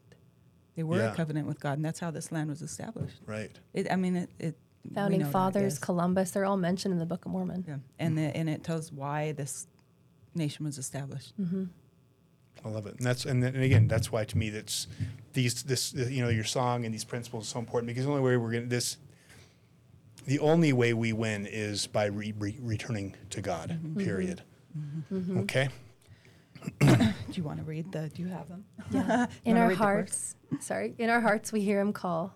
They 0.75 0.83
were 0.83 0.97
Yeah. 0.97 1.11
a 1.11 1.15
covenant 1.15 1.47
with 1.47 1.59
God, 1.59 1.73
and 1.77 1.83
that's 1.85 1.99
how 1.99 2.11
this 2.11 2.31
land 2.31 2.49
was 2.49 2.61
established. 2.61 3.19
right. 3.25 3.51
It, 3.73 3.91
I 3.91 3.95
mean, 3.95 4.15
it. 4.15 4.29
it 4.39 4.57
Founding 4.93 5.19
know 5.19 5.25
that, 5.25 5.31
fathers. 5.33 5.79
Columbus, 5.79 6.31
they're 6.31 6.45
all 6.45 6.55
mentioned 6.55 6.93
in 6.93 6.99
the 6.99 7.05
Book 7.05 7.25
of 7.25 7.31
Mormon. 7.33 7.65
Yeah, 7.67 7.77
and 7.99 8.17
the, 8.17 8.21
and 8.37 8.47
it 8.49 8.63
tells 8.63 8.89
why 8.93 9.33
this 9.33 9.67
nation 10.35 10.63
was 10.63 10.77
established. 10.77 11.33
I 12.65 12.69
love 12.69 12.85
it, 12.87 12.95
and 12.97 13.05
that's 13.05 13.25
and, 13.25 13.43
and 13.43 13.63
again, 13.63 13.87
that's 13.87 14.11
why 14.11 14.25
to 14.25 14.37
me 14.37 14.49
that's 14.49 14.87
these 15.33 15.63
this 15.63 15.93
you 15.93 16.21
know 16.21 16.29
your 16.29 16.43
song 16.43 16.85
and 16.85 16.93
these 16.93 17.05
principles 17.05 17.45
are 17.47 17.51
so 17.51 17.59
important 17.59 17.87
because 17.87 18.05
the 18.05 18.11
only 18.11 18.23
way 18.23 18.37
we're 18.37 18.51
gonna 18.51 18.65
this. 18.65 18.97
The 20.25 20.39
only 20.39 20.73
way 20.73 20.93
we 20.93 21.13
win 21.13 21.45
is 21.45 21.87
by 21.87 22.07
re- 22.07 22.33
re- 22.37 22.59
returning 22.61 23.15
to 23.29 23.41
God. 23.41 23.69
Mm-hmm. 23.69 24.03
Period. 24.03 24.41
Mm-hmm. 24.77 25.17
Mm-hmm. 25.17 25.39
Okay. 25.39 25.69
Do 26.81 27.13
you 27.31 27.43
want 27.43 27.59
to 27.59 27.63
read 27.63 27.91
the? 27.93 28.09
Do 28.09 28.21
you 28.21 28.27
have 28.27 28.49
them? 28.49 28.65
Yeah. 28.91 29.27
In 29.45 29.55
our 29.55 29.69
read 29.69 29.77
the 29.77 29.83
chorus? 29.83 30.35
hearts, 30.51 30.65
sorry, 30.67 30.95
in 30.97 31.09
our 31.09 31.21
hearts 31.21 31.53
we 31.53 31.61
hear 31.61 31.79
him 31.79 31.93
call 31.93 32.33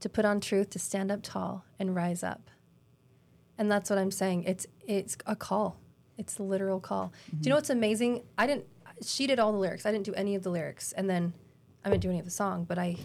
to 0.00 0.08
put 0.08 0.24
on 0.24 0.40
truth, 0.40 0.70
to 0.70 0.78
stand 0.78 1.10
up 1.10 1.20
tall 1.22 1.64
and 1.78 1.94
rise 1.94 2.22
up. 2.22 2.50
And 3.58 3.70
that's 3.70 3.88
what 3.90 3.98
I'm 3.98 4.10
saying. 4.10 4.44
It's 4.44 4.66
it's 4.86 5.16
a 5.26 5.36
call. 5.36 5.78
It's 6.18 6.38
a 6.38 6.42
literal 6.42 6.80
call. 6.80 7.12
Do 7.30 7.38
you 7.42 7.50
know 7.50 7.56
what's 7.56 7.70
amazing? 7.70 8.22
I 8.36 8.46
didn't 8.46 8.66
she 9.04 9.26
did 9.26 9.38
all 9.38 9.52
the 9.52 9.58
lyrics. 9.58 9.86
I 9.86 9.92
didn't 9.92 10.04
do 10.04 10.14
any 10.14 10.34
of 10.34 10.42
the 10.42 10.50
lyrics. 10.50 10.92
And 10.92 11.08
then 11.08 11.32
I 11.84 11.90
didn't 11.90 12.02
do 12.02 12.10
any 12.10 12.18
of 12.18 12.24
the 12.24 12.30
song, 12.30 12.64
but 12.64 12.78
I 12.78 12.96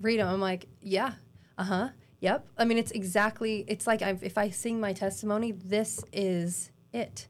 read 0.00 0.20
them. 0.20 0.28
I'm 0.28 0.40
like, 0.40 0.66
yeah, 0.80 1.12
uh-huh. 1.58 1.90
Yep. 2.20 2.46
I 2.58 2.64
mean, 2.64 2.78
it's 2.78 2.90
exactly 2.90 3.64
it's 3.66 3.86
like 3.86 4.02
i 4.02 4.16
if 4.20 4.36
I 4.36 4.50
sing 4.50 4.80
my 4.80 4.92
testimony, 4.92 5.52
this 5.52 6.04
is 6.12 6.70
it. 6.92 7.28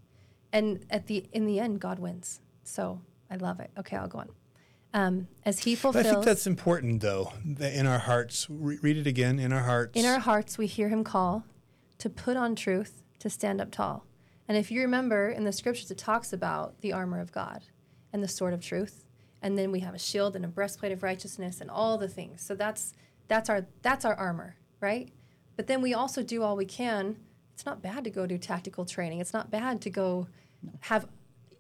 And 0.52 0.84
at 0.90 1.06
the 1.06 1.26
in 1.32 1.46
the 1.46 1.60
end 1.60 1.80
God 1.80 1.98
wins. 1.98 2.40
So, 2.64 3.00
I 3.30 3.36
love 3.36 3.60
it. 3.60 3.70
Okay, 3.78 3.96
I'll 3.96 4.08
go 4.08 4.18
on. 4.18 4.28
Um, 4.92 5.28
as 5.44 5.60
he 5.60 5.74
fulfills. 5.74 6.06
I 6.06 6.10
think 6.10 6.24
that's 6.24 6.46
important, 6.46 7.00
though. 7.00 7.32
That 7.44 7.74
in 7.74 7.86
our 7.86 7.98
hearts, 7.98 8.46
re- 8.50 8.78
read 8.82 8.96
it 8.96 9.06
again. 9.06 9.38
In 9.38 9.52
our 9.52 9.62
hearts. 9.62 9.98
In 9.98 10.04
our 10.04 10.18
hearts, 10.18 10.58
we 10.58 10.66
hear 10.66 10.88
him 10.88 11.04
call 11.04 11.44
to 11.98 12.10
put 12.10 12.36
on 12.36 12.56
truth, 12.56 13.02
to 13.20 13.30
stand 13.30 13.60
up 13.60 13.70
tall. 13.70 14.04
And 14.48 14.58
if 14.58 14.70
you 14.70 14.80
remember 14.80 15.28
in 15.28 15.44
the 15.44 15.52
scriptures, 15.52 15.90
it 15.90 15.98
talks 15.98 16.32
about 16.32 16.80
the 16.80 16.92
armor 16.92 17.20
of 17.20 17.30
God 17.30 17.62
and 18.12 18.22
the 18.22 18.28
sword 18.28 18.54
of 18.54 18.60
truth. 18.60 19.04
And 19.42 19.56
then 19.56 19.72
we 19.72 19.80
have 19.80 19.94
a 19.94 19.98
shield 19.98 20.36
and 20.36 20.44
a 20.44 20.48
breastplate 20.48 20.92
of 20.92 21.02
righteousness 21.02 21.60
and 21.60 21.70
all 21.70 21.96
the 21.98 22.08
things. 22.08 22.42
So 22.42 22.54
that's 22.54 22.92
that's 23.28 23.48
our 23.48 23.66
that's 23.82 24.04
our 24.04 24.14
armor, 24.14 24.56
right? 24.80 25.08
But 25.56 25.66
then 25.66 25.80
we 25.82 25.94
also 25.94 26.22
do 26.22 26.42
all 26.42 26.56
we 26.56 26.66
can. 26.66 27.16
It's 27.54 27.64
not 27.66 27.82
bad 27.82 28.04
to 28.04 28.10
go 28.10 28.26
do 28.26 28.38
tactical 28.38 28.84
training. 28.84 29.20
It's 29.20 29.32
not 29.32 29.50
bad 29.50 29.80
to 29.82 29.90
go 29.90 30.26
have 30.80 31.06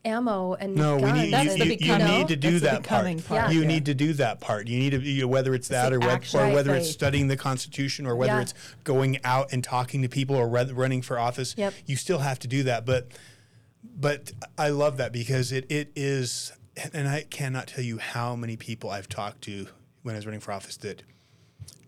ammo 0.04 0.54
and 0.54 0.74
No, 0.74 0.96
we 0.96 1.02
guns 1.02 1.18
need 1.22 1.32
That's 1.32 1.58
you, 1.58 1.64
the 1.64 1.84
you, 1.84 1.92
you 1.92 1.98
need 1.98 2.28
to 2.28 2.36
do 2.36 2.58
that's 2.58 2.62
that 2.62 2.70
part. 2.88 3.02
becoming 3.04 3.20
part, 3.20 3.52
You 3.52 3.60
yeah. 3.62 3.66
need 3.66 3.84
to 3.86 3.94
do 3.94 4.12
that 4.14 4.40
part. 4.40 4.66
You 4.66 4.78
need 4.78 4.90
to 4.90 4.98
you, 5.00 5.28
whether 5.28 5.54
it's 5.54 5.68
that 5.68 5.92
or, 5.92 5.98
whether, 6.00 6.20
or 6.34 6.52
whether 6.54 6.74
it's 6.74 6.90
studying 6.90 7.28
the 7.28 7.36
Constitution 7.36 8.06
or 8.06 8.16
whether 8.16 8.32
Yeah. 8.34 8.40
it's 8.42 8.54
going 8.84 9.18
out 9.24 9.52
and 9.52 9.62
talking 9.62 10.00
to 10.02 10.08
people 10.08 10.36
or 10.36 10.48
re- 10.48 10.72
running 10.72 11.02
for 11.02 11.18
office. 11.18 11.54
Yep. 11.58 11.74
You 11.86 11.96
still 11.96 12.18
have 12.20 12.38
to 12.40 12.48
do 12.48 12.62
that, 12.62 12.86
but 12.86 13.08
but 14.00 14.32
I 14.58 14.70
love 14.70 14.96
that 14.98 15.12
because 15.12 15.52
it 15.52 15.66
it 15.70 15.92
is, 15.94 16.52
and 16.92 17.06
I 17.08 17.22
cannot 17.22 17.66
tell 17.68 17.84
you 17.84 17.98
how 17.98 18.34
many 18.36 18.56
people 18.56 18.90
I've 18.90 19.08
talked 19.08 19.42
to 19.42 19.66
when 20.02 20.14
I 20.14 20.18
was 20.18 20.26
running 20.26 20.40
for 20.40 20.52
office 20.52 20.76
that 20.78 21.02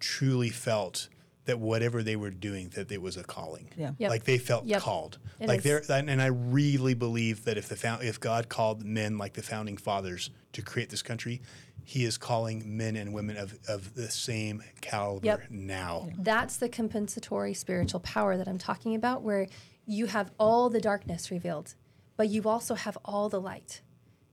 truly 0.00 0.50
felt 0.50 1.08
that 1.44 1.58
whatever 1.58 2.02
they 2.04 2.14
were 2.14 2.30
doing 2.30 2.68
that 2.70 2.90
it 2.92 3.02
was 3.02 3.16
a 3.16 3.24
calling. 3.24 3.68
Yeah. 3.76 3.92
Yep. 3.98 4.10
Like 4.10 4.24
they 4.24 4.38
felt 4.38 4.64
Yep. 4.64 4.80
called. 4.80 5.18
It 5.40 5.48
like 5.48 5.58
is. 5.58 5.64
they're 5.88 5.98
and 5.98 6.08
and 6.08 6.22
I 6.22 6.26
really 6.26 6.94
believe 6.94 7.44
that 7.44 7.56
if 7.58 7.68
the 7.68 7.76
found, 7.76 8.04
if 8.04 8.20
God 8.20 8.48
called 8.48 8.84
men 8.84 9.18
like 9.18 9.32
the 9.34 9.42
founding 9.42 9.76
fathers 9.76 10.30
to 10.52 10.62
create 10.62 10.90
this 10.90 11.02
country, 11.02 11.40
He 11.84 12.04
is 12.04 12.16
calling 12.16 12.76
men 12.76 12.94
and 12.94 13.12
women 13.12 13.36
of, 13.36 13.58
of 13.68 13.94
the 13.94 14.08
same 14.08 14.62
caliber 14.80 15.26
Yep. 15.26 15.50
now. 15.50 16.10
That's 16.16 16.56
the 16.58 16.68
compensatory 16.68 17.54
spiritual 17.54 17.98
power 18.00 18.36
that 18.36 18.46
I'm 18.46 18.58
talking 18.58 18.94
about, 18.94 19.22
where 19.22 19.48
you 19.84 20.06
have 20.06 20.30
all 20.38 20.70
the 20.70 20.80
darkness 20.80 21.32
revealed, 21.32 21.74
but 22.16 22.28
you 22.28 22.48
also 22.48 22.74
have 22.74 22.98
all 23.04 23.28
the 23.28 23.40
light. 23.40 23.80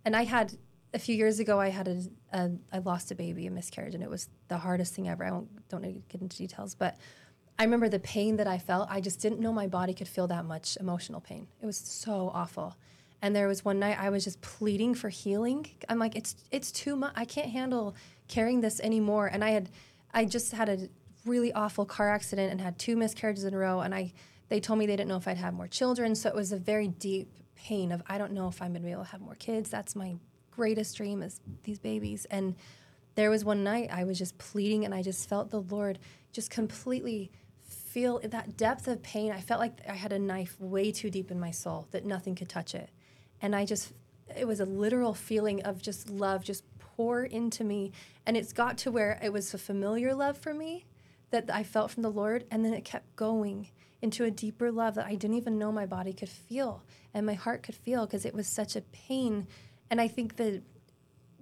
And 0.06 0.16
I 0.16 0.24
had 0.24 0.58
a 0.94 1.00
few 1.00 1.16
years 1.16 1.40
ago, 1.40 1.60
I 1.60 1.70
had 1.70 1.88
a, 1.88 2.02
a 2.34 2.52
I 2.74 2.80
lost 2.80 3.12
a 3.12 3.16
baby, 3.16 3.46
a 3.48 3.52
miscarriage, 3.52 3.94
and 3.94 4.04
it 4.04 4.10
was 4.10 4.30
the 4.48 4.58
hardest 4.58 4.94
thing 4.96 5.08
ever. 5.08 5.24
I 5.24 5.32
won't 5.32 5.70
don't 5.70 5.82
need 5.82 5.94
to 5.94 6.02
get 6.10 6.22
into 6.22 6.38
details, 6.38 6.76
but 6.76 6.98
I 7.58 7.64
remember 7.64 7.90
the 7.90 8.00
pain 8.00 8.38
that 8.38 8.48
I 8.48 8.58
felt. 8.58 8.88
I 8.90 9.02
just 9.02 9.20
didn't 9.20 9.40
know 9.40 9.52
my 9.52 9.68
body 9.68 9.94
could 9.94 10.08
feel 10.08 10.28
that 10.28 10.46
much 10.46 10.78
emotional 10.80 11.20
pain. 11.20 11.48
It 11.62 11.66
was 11.66 11.78
so 11.78 12.32
awful. 12.34 12.76
And 13.22 13.36
there 13.36 13.50
was 13.50 13.66
one 13.66 13.80
night 13.80 13.98
I 14.00 14.10
was 14.10 14.24
just 14.24 14.40
pleading 14.40 14.96
for 14.96 15.10
healing. 15.10 15.68
I'm 15.90 16.00
like, 16.00 16.16
it's 16.16 16.36
it's 16.52 16.72
too 16.72 16.96
much. 16.96 17.12
I 17.16 17.26
can't 17.26 17.50
handle 17.50 17.96
carrying 18.30 18.62
this 18.62 18.80
anymore. 18.80 19.28
And 19.28 19.44
I 19.44 19.50
had, 19.50 19.70
I 20.14 20.24
just 20.24 20.54
had 20.54 20.70
a 20.70 20.88
really 21.26 21.52
awful 21.52 21.86
car 21.86 22.10
accident 22.10 22.52
and 22.52 22.62
had 22.62 22.80
two 22.80 22.96
miscarriages 22.96 23.44
in 23.44 23.54
a 23.54 23.58
row. 23.58 23.82
And 23.82 23.94
I, 23.94 24.14
they 24.48 24.62
told 24.62 24.80
me 24.80 24.86
they 24.86 24.96
didn't 24.96 25.10
know 25.10 25.18
if 25.18 25.28
I'd 25.28 25.38
have 25.38 25.54
more 25.54 25.68
children. 25.68 26.16
So 26.16 26.30
it 26.30 26.36
was 26.36 26.54
a 26.54 26.58
very 26.58 26.88
deep 26.88 27.28
pain 27.60 27.92
of 27.92 28.02
I 28.08 28.18
don't 28.18 28.32
know 28.32 28.48
if 28.48 28.62
I'm 28.62 28.74
gonna 28.74 28.86
be 28.86 28.92
able 28.92 29.04
to 29.04 29.12
have 29.12 29.22
more 29.22 29.36
kids. 29.36 29.70
That's 29.70 29.96
my 29.96 30.16
greatest 30.52 30.98
dream 30.98 31.22
is 31.22 31.40
these 31.64 31.80
babies. 31.80 32.26
And 32.32 32.56
there 33.16 33.30
was 33.30 33.44
one 33.44 33.64
night 33.64 33.90
I 33.92 34.06
was 34.06 34.18
just 34.18 34.38
pleading 34.38 34.86
and 34.86 34.94
I 34.94 35.02
just 35.02 35.28
felt 35.28 35.52
the 35.52 35.62
Lord 35.62 36.00
just 36.32 36.50
completely 36.50 37.32
feel 37.64 38.20
that 38.24 38.56
depth 38.56 38.88
of 38.88 39.02
pain. 39.04 39.32
I 39.32 39.42
felt 39.42 39.60
like 39.60 39.80
I 39.88 39.94
had 39.94 40.14
a 40.14 40.20
knife 40.20 40.56
way 40.60 40.92
too 40.92 41.10
deep 41.10 41.32
in 41.32 41.40
my 41.40 41.52
soul 41.52 41.88
that 41.92 42.06
nothing 42.06 42.36
could 42.36 42.50
touch 42.50 42.74
it. 42.76 42.90
And 43.42 43.56
I 43.56 43.66
just, 43.66 43.94
it 44.38 44.48
was 44.48 44.60
a 44.60 44.66
literal 44.66 45.14
feeling 45.14 45.62
of 45.64 45.82
just 45.82 46.10
love 46.10 46.44
just 46.44 46.64
pour 46.78 47.24
into 47.24 47.64
me. 47.64 47.92
And 48.26 48.38
it's 48.38 48.54
got 48.54 48.78
to 48.80 48.92
where 48.92 49.20
it 49.22 49.34
was 49.34 49.54
a 49.54 49.58
familiar 49.58 50.14
love 50.14 50.38
for 50.38 50.54
me 50.54 50.86
that 51.32 51.50
I 51.52 51.64
felt 51.64 51.92
from 51.92 52.04
the 52.04 52.12
Lord. 52.12 52.46
And 52.52 52.64
then 52.64 52.74
it 52.74 52.86
kept 52.86 53.16
going 53.16 53.70
into 54.02 54.24
a 54.24 54.32
deeper 54.32 54.72
love 54.72 54.96
that 54.96 55.06
I 55.06 55.16
didn't 55.16 55.38
even 55.38 55.58
know 55.58 55.72
my 55.72 55.86
body 55.86 56.14
could 56.14 56.30
feel 56.30 56.84
and 57.14 57.26
my 57.26 57.34
heart 57.34 57.64
could 57.64 57.76
feel 57.76 58.06
because 58.06 58.26
it 58.26 58.34
was 58.34 58.48
such 58.48 58.76
a 58.76 58.82
pain. 58.82 59.48
And 59.90 60.00
I 60.00 60.08
think 60.08 60.38
that 60.38 60.64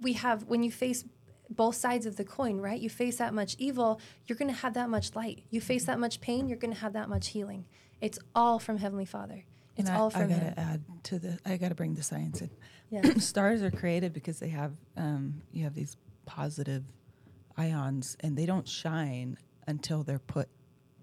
we 0.00 0.14
have 0.14 0.44
when 0.44 0.62
you 0.62 0.70
face 0.70 1.04
both 1.50 1.76
sides 1.76 2.04
of 2.04 2.16
the 2.16 2.24
coin, 2.24 2.58
right? 2.58 2.80
You 2.80 2.90
face 2.90 3.16
that 3.16 3.32
much 3.32 3.56
evil, 3.58 4.00
you're 4.26 4.36
going 4.36 4.50
to 4.52 4.60
have 4.60 4.74
that 4.74 4.90
much 4.90 5.14
light. 5.14 5.44
You 5.50 5.60
face 5.60 5.84
that 5.84 5.98
much 5.98 6.20
pain, 6.20 6.48
you're 6.48 6.58
going 6.58 6.74
to 6.74 6.80
have 6.80 6.92
that 6.92 7.08
much 7.08 7.28
healing. 7.28 7.64
It's 8.00 8.18
all 8.34 8.58
from 8.58 8.78
Heavenly 8.78 9.06
Father. 9.06 9.44
It's 9.76 9.88
and 9.88 9.96
I, 9.96 10.00
all 10.00 10.10
from 10.10 10.22
I 10.22 10.26
gotta 10.26 10.40
him. 10.40 10.54
add 10.56 10.82
to 11.04 11.18
the. 11.20 11.38
I 11.46 11.56
gotta 11.56 11.76
bring 11.76 11.94
the 11.94 12.02
science 12.02 12.40
in. 12.40 12.50
Yeah. 12.90 13.14
Stars 13.18 13.62
are 13.62 13.70
created 13.70 14.12
because 14.12 14.40
they 14.40 14.48
have 14.48 14.72
um, 14.96 15.42
you 15.52 15.62
have 15.64 15.74
these 15.74 15.96
positive 16.26 16.82
ions, 17.56 18.16
and 18.20 18.36
they 18.36 18.44
don't 18.44 18.66
shine 18.68 19.38
until 19.68 20.02
they're 20.02 20.18
put 20.18 20.48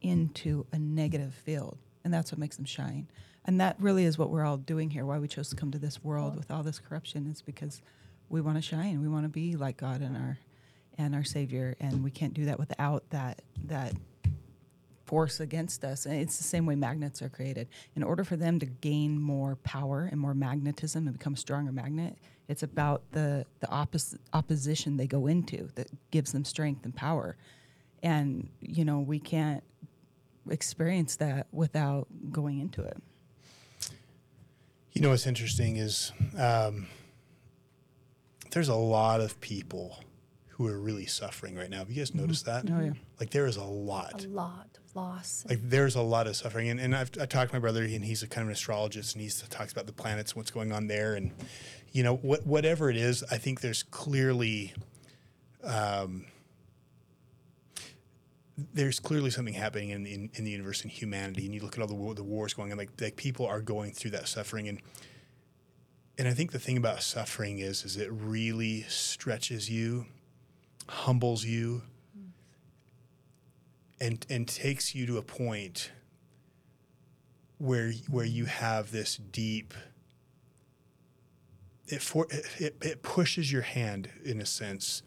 into 0.01 0.65
a 0.73 0.79
negative 0.79 1.33
field, 1.33 1.77
and 2.03 2.13
that's 2.13 2.31
what 2.31 2.39
makes 2.39 2.57
them 2.57 2.65
shine. 2.65 3.07
And 3.45 3.61
that 3.61 3.77
really 3.79 4.05
is 4.05 4.17
what 4.17 4.31
we're 4.31 4.43
all 4.43 4.57
doing 4.57 4.89
here. 4.89 5.05
Why 5.05 5.19
we 5.19 5.27
chose 5.27 5.49
to 5.49 5.55
come 5.55 5.71
to 5.71 5.77
this 5.77 6.03
world 6.03 6.35
with 6.35 6.49
all 6.51 6.63
this 6.63 6.79
corruption 6.79 7.27
is 7.31 7.41
because 7.41 7.81
we 8.27 8.41
want 8.41 8.57
to 8.57 8.61
shine. 8.61 9.01
We 9.01 9.07
want 9.07 9.23
to 9.23 9.29
be 9.29 9.55
like 9.55 9.77
God 9.77 10.01
and 10.01 10.17
our 10.17 10.39
and 10.97 11.13
our 11.13 11.23
Savior, 11.23 11.75
and 11.79 12.03
we 12.03 12.09
can't 12.09 12.33
do 12.33 12.45
that 12.45 12.57
without 12.57 13.09
that 13.11 13.41
that 13.65 13.93
force 15.05 15.39
against 15.39 15.83
us. 15.83 16.07
And 16.07 16.15
it's 16.15 16.37
the 16.37 16.43
same 16.43 16.65
way 16.65 16.73
magnets 16.73 17.21
are 17.21 17.29
created. 17.29 17.67
In 17.95 18.01
order 18.01 18.23
for 18.23 18.35
them 18.35 18.59
to 18.59 18.65
gain 18.65 19.21
more 19.21 19.57
power 19.57 20.09
and 20.11 20.19
more 20.19 20.33
magnetism 20.33 21.05
and 21.07 21.15
become 21.15 21.35
a 21.35 21.37
stronger 21.37 21.71
magnet, 21.71 22.17
it's 22.47 22.63
about 22.63 23.03
the 23.11 23.45
the 23.59 23.67
oppos- 23.67 24.17
opposition 24.33 24.97
they 24.97 25.07
go 25.07 25.27
into 25.27 25.69
that 25.75 25.89
gives 26.09 26.31
them 26.31 26.45
strength 26.45 26.83
and 26.83 26.95
power. 26.95 27.37
And 28.05 28.47
you 28.61 28.85
know 28.85 28.99
we 28.99 29.19
can't 29.19 29.63
experience 30.49 31.15
that 31.17 31.47
without 31.51 32.07
going 32.31 32.59
into 32.59 32.83
it. 32.83 32.97
You 34.93 35.01
know 35.01 35.09
what's 35.09 35.27
interesting 35.27 35.75
is 35.75 36.13
um, 36.37 36.87
there's 38.51 38.69
a 38.69 38.75
lot 38.75 39.19
of 39.19 39.41
people 39.41 39.99
who 40.49 40.67
are 40.67 40.79
really 40.79 41.05
suffering 41.05 41.55
right 41.55 41.69
now. 41.69 41.79
Have 41.79 41.89
you 41.89 41.97
guys 41.97 42.15
noticed 42.15 42.45
that? 42.45 42.69
Oh 42.71 42.79
yeah. 42.79 42.91
Like 43.19 43.31
there 43.31 43.45
is 43.45 43.57
a 43.57 43.63
lot. 43.63 44.23
A 44.23 44.27
lot 44.29 44.69
of 44.77 44.95
loss. 44.95 45.45
Like 45.49 45.59
there's 45.61 45.95
a 45.95 46.01
lot 46.01 46.27
of 46.27 46.35
suffering, 46.35 46.69
and, 46.69 46.79
and 46.79 46.95
I've 46.95 47.11
I 47.19 47.25
talked 47.25 47.51
to 47.51 47.55
my 47.55 47.59
brother, 47.59 47.83
and 47.83 48.05
he's 48.05 48.23
a 48.23 48.27
kind 48.27 48.43
of 48.43 48.49
an 48.49 48.53
astrologist, 48.53 49.15
and 49.15 49.21
he 49.21 49.29
talks 49.49 49.73
about 49.73 49.85
the 49.87 49.93
planets, 49.93 50.31
and 50.31 50.37
what's 50.37 50.51
going 50.51 50.71
on 50.71 50.87
there, 50.87 51.15
and 51.15 51.31
you 51.91 52.03
know 52.03 52.15
what 52.15 52.45
whatever 52.45 52.89
it 52.89 52.97
is, 52.97 53.23
I 53.29 53.37
think 53.37 53.59
there's 53.59 53.83
clearly, 53.83 54.73
um, 55.63 56.25
there's 58.57 58.99
clearly 58.99 59.29
something 59.29 59.53
happening 59.53 59.89
in, 59.89 60.05
in 60.05 60.29
in 60.33 60.43
the 60.45 60.51
universe 60.51 60.81
and 60.83 60.91
humanity, 60.91 61.45
and 61.45 61.53
you 61.53 61.61
look 61.61 61.77
at 61.77 61.81
all 61.81 61.87
the 61.87 62.15
the 62.15 62.23
wars 62.23 62.53
going 62.53 62.71
on, 62.71 62.77
like 62.77 62.89
like 63.01 63.15
people 63.15 63.45
are 63.45 63.61
going 63.61 63.91
through 63.91 64.11
that 64.11 64.27
suffering, 64.27 64.67
and 64.67 64.79
and 66.17 66.27
I 66.27 66.33
think 66.33 66.51
the 66.51 66.59
thing 66.59 66.77
about 66.77 67.03
suffering 67.03 67.59
is 67.59 67.83
is 67.83 67.97
it 67.97 68.09
really 68.11 68.83
stretches 68.83 69.69
you, 69.69 70.05
humbles 70.87 71.43
you, 71.43 71.81
and 73.99 74.25
and 74.29 74.47
takes 74.47 74.95
you 74.95 75.05
to 75.07 75.17
a 75.17 75.21
point 75.21 75.91
where 77.57 77.91
where 78.09 78.25
you 78.25 78.45
have 78.45 78.91
this 78.91 79.17
deep 79.17 79.73
it 81.87 82.01
for 82.01 82.27
it, 82.29 82.75
it 82.81 83.03
pushes 83.03 83.51
your 83.51 83.61
hand 83.61 84.09
in 84.23 84.41
a 84.41 84.45
sense 84.45 85.03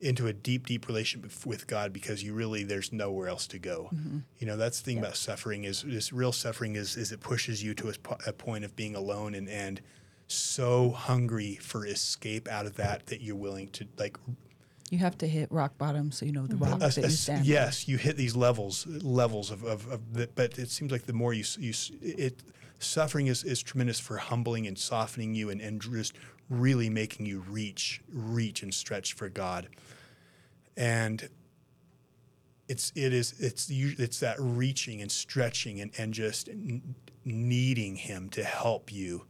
into 0.00 0.26
a 0.26 0.32
deep 0.32 0.66
deep 0.66 0.86
relationship 0.88 1.32
with 1.46 1.66
God 1.66 1.92
because 1.92 2.22
you 2.22 2.34
really 2.34 2.64
there's 2.64 2.92
nowhere 2.92 3.28
else 3.28 3.46
to 3.48 3.58
go. 3.58 3.88
Mm-hmm. 3.94 4.18
You 4.38 4.46
know 4.46 4.56
that's 4.56 4.80
the 4.80 4.84
thing 4.84 4.96
Yeah. 4.98 5.04
about 5.04 5.16
suffering 5.16 5.64
is 5.64 5.82
this 5.82 6.12
real 6.12 6.32
suffering 6.32 6.76
is 6.76 6.96
is 6.96 7.12
it 7.12 7.20
pushes 7.20 7.62
you 7.62 7.74
to 7.74 7.88
a, 7.90 7.94
a 8.26 8.32
point 8.32 8.64
of 8.64 8.76
being 8.76 8.94
alone 8.94 9.34
and 9.34 9.48
and 9.48 9.80
so 10.28 10.90
hungry 10.90 11.54
for 11.56 11.86
escape 11.86 12.48
out 12.48 12.66
of 12.66 12.74
that 12.76 13.06
that 13.06 13.20
you're 13.22 13.36
willing 13.36 13.68
to 13.68 13.86
like 13.96 14.18
You 14.90 14.98
have 14.98 15.16
to 15.18 15.26
hit 15.26 15.50
rock 15.50 15.78
bottom 15.78 16.12
so 16.12 16.26
you 16.26 16.32
know 16.32 16.46
the 16.46 16.56
mm-hmm. 16.56 16.64
rock 16.64 16.74
a- 16.76 16.78
that 16.78 16.98
a 16.98 17.00
you 17.02 17.08
stand. 17.10 17.40
on. 17.40 17.44
yes, 17.46 17.88
you 17.88 17.96
hit 17.96 18.16
these 18.16 18.36
levels 18.36 18.86
levels 18.88 19.50
of, 19.50 19.62
of, 19.64 19.88
of 19.90 20.12
the, 20.12 20.28
but 20.34 20.58
it 20.58 20.68
seems 20.70 20.92
like 20.92 21.06
the 21.06 21.12
more 21.12 21.32
you 21.32 21.44
you 21.58 21.72
it 22.02 22.42
suffering 22.78 23.28
is, 23.28 23.42
is 23.44 23.62
tremendous 23.62 23.98
for 23.98 24.18
humbling 24.18 24.66
and 24.66 24.76
softening 24.78 25.34
you 25.34 25.48
and, 25.48 25.62
and 25.62 25.80
just 25.80 26.12
really 26.48 26.88
making 26.88 27.26
you 27.26 27.40
reach 27.48 28.00
reach 28.12 28.62
and 28.62 28.72
stretch 28.72 29.14
for 29.14 29.28
God. 29.28 29.68
And 30.76 31.28
it's 32.68 32.92
it 32.94 33.12
is 33.12 33.34
it's 33.38 33.68
it's 33.70 34.20
that 34.20 34.36
reaching 34.38 35.00
and 35.00 35.10
stretching 35.10 35.80
and, 35.80 35.90
and 35.98 36.12
just 36.12 36.48
needing 37.24 37.96
him 37.96 38.28
to 38.30 38.44
help 38.44 38.92
you 38.92 39.26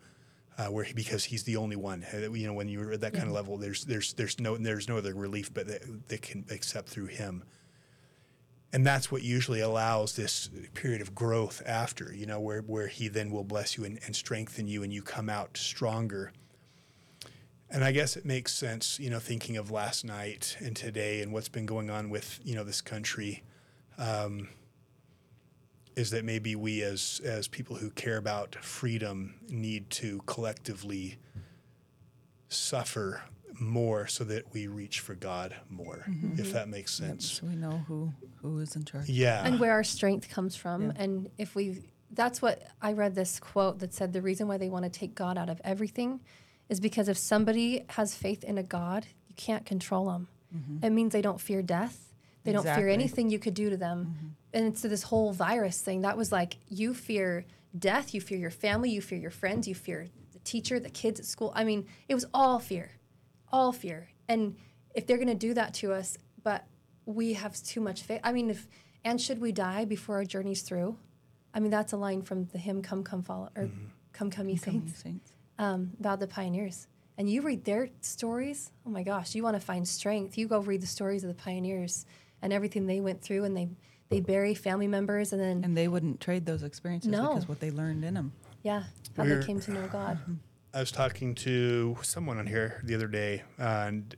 uh, 0.58 0.66
where 0.66 0.84
he, 0.84 0.92
because 0.94 1.24
he's 1.24 1.44
the 1.44 1.56
only 1.56 1.76
one. 1.76 2.04
Uh, 2.12 2.30
You 2.32 2.46
know, 2.46 2.54
when 2.54 2.68
you're 2.68 2.92
at 2.92 3.00
that 3.00 3.12
kind 3.12 3.26
of 3.26 3.32
level, 3.32 3.58
there's 3.58 3.84
there's 3.84 4.14
there's 4.14 4.40
no 4.40 4.56
there's 4.56 4.88
no 4.88 4.96
other 4.98 5.14
relief 5.14 5.52
but 5.52 5.66
that, 5.66 6.08
that 6.08 6.22
can 6.22 6.44
accept 6.50 6.88
through 6.88 7.06
him. 7.06 7.44
And 8.72 8.84
that's 8.84 9.10
what 9.10 9.22
usually 9.22 9.60
allows 9.60 10.16
this 10.16 10.50
period 10.74 11.00
of 11.00 11.14
growth 11.14 11.62
after, 11.64 12.12
you 12.12 12.26
know, 12.26 12.40
where, 12.40 12.60
where 12.60 12.88
he 12.88 13.08
then 13.08 13.30
will 13.30 13.44
bless 13.44 13.78
you 13.78 13.84
and, 13.84 13.98
and 14.04 14.14
strengthen 14.14 14.66
you 14.66 14.82
and 14.82 14.92
you 14.92 15.02
come 15.02 15.30
out 15.30 15.56
stronger. 15.56 16.32
And 17.76 17.84
I 17.84 17.92
guess 17.92 18.16
it 18.16 18.24
makes 18.24 18.54
sense, 18.54 18.98
you 18.98 19.10
know, 19.10 19.18
thinking 19.18 19.58
of 19.58 19.70
last 19.70 20.02
night 20.02 20.56
and 20.60 20.74
today 20.74 21.20
and 21.20 21.30
what's 21.30 21.50
been 21.50 21.66
going 21.66 21.90
on 21.90 22.08
with, 22.08 22.40
you 22.42 22.54
know, 22.54 22.64
this 22.64 22.80
country, 22.80 23.42
um, 23.98 24.48
is 25.94 26.10
that 26.12 26.24
maybe 26.24 26.56
we 26.56 26.80
as 26.80 27.20
as 27.22 27.48
people 27.48 27.76
who 27.76 27.90
care 27.90 28.16
about 28.16 28.54
freedom 28.54 29.34
need 29.50 29.90
to 29.90 30.22
collectively 30.24 31.18
suffer 32.48 33.22
more 33.60 34.06
so 34.06 34.24
that 34.24 34.54
we 34.54 34.68
reach 34.68 35.00
for 35.00 35.14
God 35.14 35.54
more, 35.68 36.06
if 36.38 36.54
that 36.54 36.70
makes 36.70 36.98
Yep, 36.98 37.08
sense. 37.10 37.30
So 37.32 37.46
we 37.46 37.56
know 37.56 37.84
who 37.86 38.10
who 38.36 38.58
is 38.60 38.74
in 38.74 38.86
charge. 38.86 39.10
Yeah. 39.10 39.44
and 39.46 39.60
where 39.60 39.72
our 39.72 39.84
strength 39.84 40.30
comes 40.30 40.56
from. 40.56 40.86
Yeah. 40.86 40.92
And 40.96 41.28
if 41.36 41.54
we, 41.54 41.82
that's 42.10 42.40
what 42.40 42.62
I 42.80 42.94
read 42.94 43.14
this 43.14 43.38
quote 43.38 43.80
that 43.80 43.92
said 43.92 44.14
the 44.14 44.22
reason 44.22 44.48
why 44.48 44.56
they 44.56 44.70
want 44.70 44.84
to 44.84 44.90
take 44.90 45.14
God 45.14 45.36
out 45.36 45.50
of 45.50 45.60
everything 45.62 46.20
is 46.68 46.80
because 46.80 47.08
if 47.08 47.16
somebody 47.16 47.84
has 47.90 48.14
faith 48.14 48.42
in 48.44 48.58
a 48.58 48.62
God, 48.62 49.06
you 49.28 49.34
can't 49.36 49.64
control 49.66 50.06
them. 50.06 50.28
It 50.82 50.90
means 50.90 51.12
they 51.12 51.22
don't 51.22 51.40
fear 51.40 51.60
death. 51.62 52.12
They 52.44 52.52
don't 52.52 52.64
fear 52.64 52.88
anything 52.88 53.28
you 53.30 53.38
could 53.38 53.54
do 53.54 53.68
to 53.70 53.76
them. 53.76 54.34
And 54.54 54.66
it's 54.66 54.82
this 54.82 55.02
whole 55.02 55.32
virus 55.32 55.80
thing. 55.80 56.00
That 56.02 56.16
was 56.16 56.32
like 56.32 56.56
you 56.68 56.94
fear 56.94 57.44
death, 57.78 58.14
you 58.14 58.20
fear 58.20 58.38
your 58.38 58.50
family, 58.50 58.90
you 58.90 59.02
fear 59.02 59.18
your 59.18 59.30
friends, 59.30 59.68
you 59.68 59.74
fear 59.74 60.06
the 60.32 60.38
teacher, 60.40 60.80
the 60.80 60.88
kids 60.88 61.20
at 61.20 61.26
school. 61.26 61.52
I 61.54 61.64
mean, 61.64 61.86
it 62.08 62.14
was 62.14 62.24
all 62.32 62.58
fear, 62.58 62.92
all 63.52 63.72
fear. 63.72 64.08
And 64.28 64.56
if 64.94 65.06
they're 65.06 65.18
going 65.18 65.28
to 65.28 65.34
do 65.34 65.52
that 65.54 65.74
to 65.74 65.92
us, 65.92 66.16
but 66.42 66.64
we 67.04 67.34
have 67.34 67.60
too 67.62 67.80
much 67.80 68.02
faith. 68.02 68.20
I 68.24 68.32
mean, 68.32 68.48
if 68.50 68.66
and 69.04 69.20
should 69.20 69.40
we 69.40 69.52
die 69.52 69.84
before 69.84 70.16
our 70.16 70.24
journey's 70.24 70.62
through? 70.62 70.96
I 71.52 71.60
mean, 71.60 71.70
that's 71.70 71.92
a 71.92 71.96
line 71.96 72.22
from 72.22 72.46
the 72.46 72.58
hymn 72.58 72.80
"Come, 72.82 73.04
Come, 73.04 73.22
Follow" 73.22 73.50
or 73.56 73.68
"Come, 74.12 74.30
Come, 74.30 74.48
Ye 74.48 74.56
Come, 74.58 74.88
Saints." 74.88 75.32
Saints. 75.58 75.74
um, 75.74 75.92
about 76.00 76.20
the 76.20 76.26
pioneers. 76.26 76.86
And 77.18 77.30
you 77.30 77.40
read 77.42 77.64
their 77.64 77.88
stories, 78.02 78.72
oh 78.86 78.90
my 78.90 79.02
gosh, 79.02 79.34
you 79.34 79.42
want 79.42 79.56
to 79.56 79.60
find 79.60 79.88
strength. 79.88 80.36
You 80.36 80.48
go 80.48 80.60
read 80.60 80.82
the 80.82 80.86
stories 80.86 81.24
of 81.24 81.28
the 81.28 81.34
pioneers 81.42 82.04
and 82.42 82.52
everything 82.52 82.86
they 82.86 83.00
went 83.00 83.22
through, 83.22 83.44
and 83.44 83.56
they 83.56 83.68
they 84.08 84.20
bury 84.20 84.54
family 84.54 84.86
members, 84.86 85.32
and 85.32 85.40
then 85.42 85.64
And 85.64 85.76
they 85.76 85.88
wouldn't 85.88 86.20
trade 86.20 86.46
those 86.46 86.62
experiences 86.62 87.10
No. 87.10 87.28
because 87.28 87.48
what 87.48 87.58
they 87.58 87.70
learned 87.72 88.04
in 88.04 88.14
them. 88.14 88.32
yeah, 88.62 88.84
how 89.16 89.24
We're- 89.24 89.40
they 89.40 89.46
came 89.46 89.58
to 89.60 89.70
know 89.72 89.88
God. 89.88 90.18
I 90.74 90.80
was 90.80 90.92
talking 90.92 91.34
to 91.36 91.96
someone 92.02 92.38
on 92.38 92.46
here 92.46 92.80
the 92.84 92.94
other 92.94 93.08
day, 93.08 93.42
uh, 93.58 93.84
and 93.88 94.14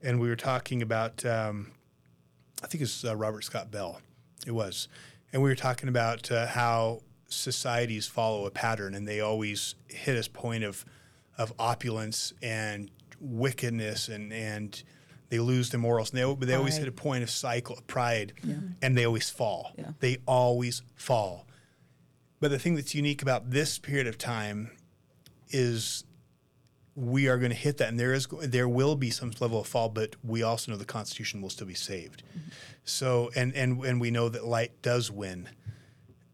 and 0.00 0.20
we 0.20 0.28
were 0.28 0.36
talking 0.36 0.80
about 0.80 1.24
um, 1.26 1.72
I 2.62 2.68
think 2.68 2.82
it's 2.82 3.04
uh, 3.04 3.16
Robert 3.16 3.42
Scott 3.42 3.70
Bell. 3.72 4.00
It 4.46 4.52
was, 4.52 4.86
and 5.32 5.42
we 5.42 5.48
were 5.50 5.56
talking 5.56 5.88
about 5.88 6.30
uh, 6.30 6.46
how 6.46 7.00
societies 7.32 8.06
follow 8.06 8.46
a 8.46 8.50
pattern, 8.50 8.94
and 8.94 9.06
they 9.06 9.20
always 9.20 9.74
hit 9.88 10.26
a 10.26 10.30
point 10.30 10.64
of 10.64 10.84
of 11.38 11.52
opulence 11.58 12.32
and 12.42 12.90
wickedness, 13.20 14.08
and 14.08 14.32
and 14.32 14.82
they 15.28 15.38
lose 15.38 15.70
their 15.70 15.80
morals, 15.80 16.12
and 16.12 16.18
they 16.18 16.46
they 16.46 16.54
always 16.54 16.76
hit 16.76 16.88
a 16.88 16.92
point 16.92 17.22
of 17.22 17.30
cycle 17.30 17.76
of 17.76 17.86
pride, 17.86 18.34
and 18.82 18.96
they 18.96 19.04
always 19.04 19.30
fall. 19.30 19.72
Yeah. 19.78 19.92
They 20.00 20.18
always 20.26 20.82
fall. 20.94 21.46
But 22.40 22.50
the 22.50 22.58
thing 22.58 22.74
that's 22.74 22.94
unique 22.94 23.22
about 23.22 23.50
this 23.50 23.78
period 23.78 24.08
of 24.08 24.18
time 24.18 24.72
is 25.50 26.04
we 26.94 27.28
are 27.28 27.38
going 27.38 27.50
to 27.50 27.56
hit 27.56 27.78
that, 27.78 27.88
and 27.88 27.98
there 27.98 28.12
is 28.12 28.26
there 28.42 28.68
will 28.68 28.96
be 28.96 29.10
some 29.10 29.32
level 29.40 29.60
of 29.60 29.66
fall, 29.66 29.88
but 29.88 30.16
we 30.22 30.42
also 30.42 30.72
know 30.72 30.76
the 30.76 30.84
Constitution 30.84 31.40
will 31.40 31.50
still 31.50 31.66
be 31.66 31.74
saved. 31.74 32.22
Mm-hmm. 32.28 32.48
So, 32.84 33.30
and 33.34 33.54
and 33.54 33.82
and 33.84 34.00
we 34.00 34.10
know 34.10 34.28
that 34.28 34.44
light 34.44 34.82
does 34.82 35.10
win, 35.10 35.48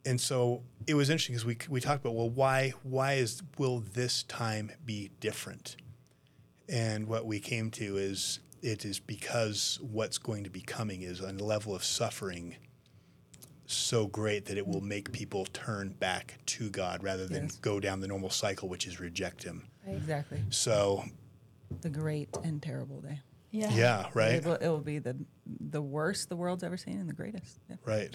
and 0.04 0.20
so 0.20 0.62
it 0.88 0.94
was 0.94 1.10
interesting 1.10 1.34
because 1.36 1.44
we 1.46 1.56
we 1.68 1.80
talked 1.80 2.00
about 2.02 2.14
well, 2.16 2.30
why 2.30 2.72
why 2.82 3.14
is 3.14 3.42
will 3.58 3.80
this 3.92 4.22
time 4.24 4.72
be 4.84 5.10
different? 5.20 5.76
And 6.68 7.06
what 7.06 7.26
we 7.26 7.38
came 7.40 7.70
to 7.72 7.96
is 7.96 8.40
it 8.62 8.84
is 8.84 8.98
because 8.98 9.78
what's 9.80 10.18
going 10.18 10.44
to 10.44 10.50
be 10.50 10.60
coming 10.60 11.02
is 11.02 11.20
a 11.20 11.32
level 11.32 11.74
of 11.74 11.84
suffering 11.84 12.56
so 13.66 14.06
great 14.06 14.46
that 14.46 14.56
it 14.56 14.66
will 14.66 14.80
make 14.80 15.12
people 15.12 15.44
turn 15.52 15.90
back 15.90 16.38
to 16.46 16.70
God 16.70 17.02
rather 17.04 17.26
than 17.26 17.44
Yes. 17.44 17.56
go 17.56 17.78
down 17.80 18.00
the 18.00 18.08
normal 18.08 18.30
cycle, 18.30 18.68
which 18.68 18.86
is 18.86 18.98
reject 18.98 19.42
Him. 19.42 19.68
Right? 19.86 19.96
Exactly. 19.96 20.42
So, 20.48 21.04
The 21.82 21.90
great 21.90 22.30
and 22.42 22.62
terrible 22.62 23.00
day. 23.02 23.20
Yeah. 23.50 23.70
yeah, 23.74 24.06
right, 24.14 24.34
It 24.34 24.44
will, 24.44 24.54
it 24.54 24.68
will 24.68 24.80
be 24.80 24.98
the 24.98 25.16
the 25.60 25.80
worst 25.82 26.28
the 26.28 26.36
world's 26.36 26.62
ever 26.62 26.76
seen 26.76 26.98
and 27.00 27.08
the 27.08 27.14
greatest. 27.14 27.60
Yeah. 27.70 27.76
right. 27.84 28.14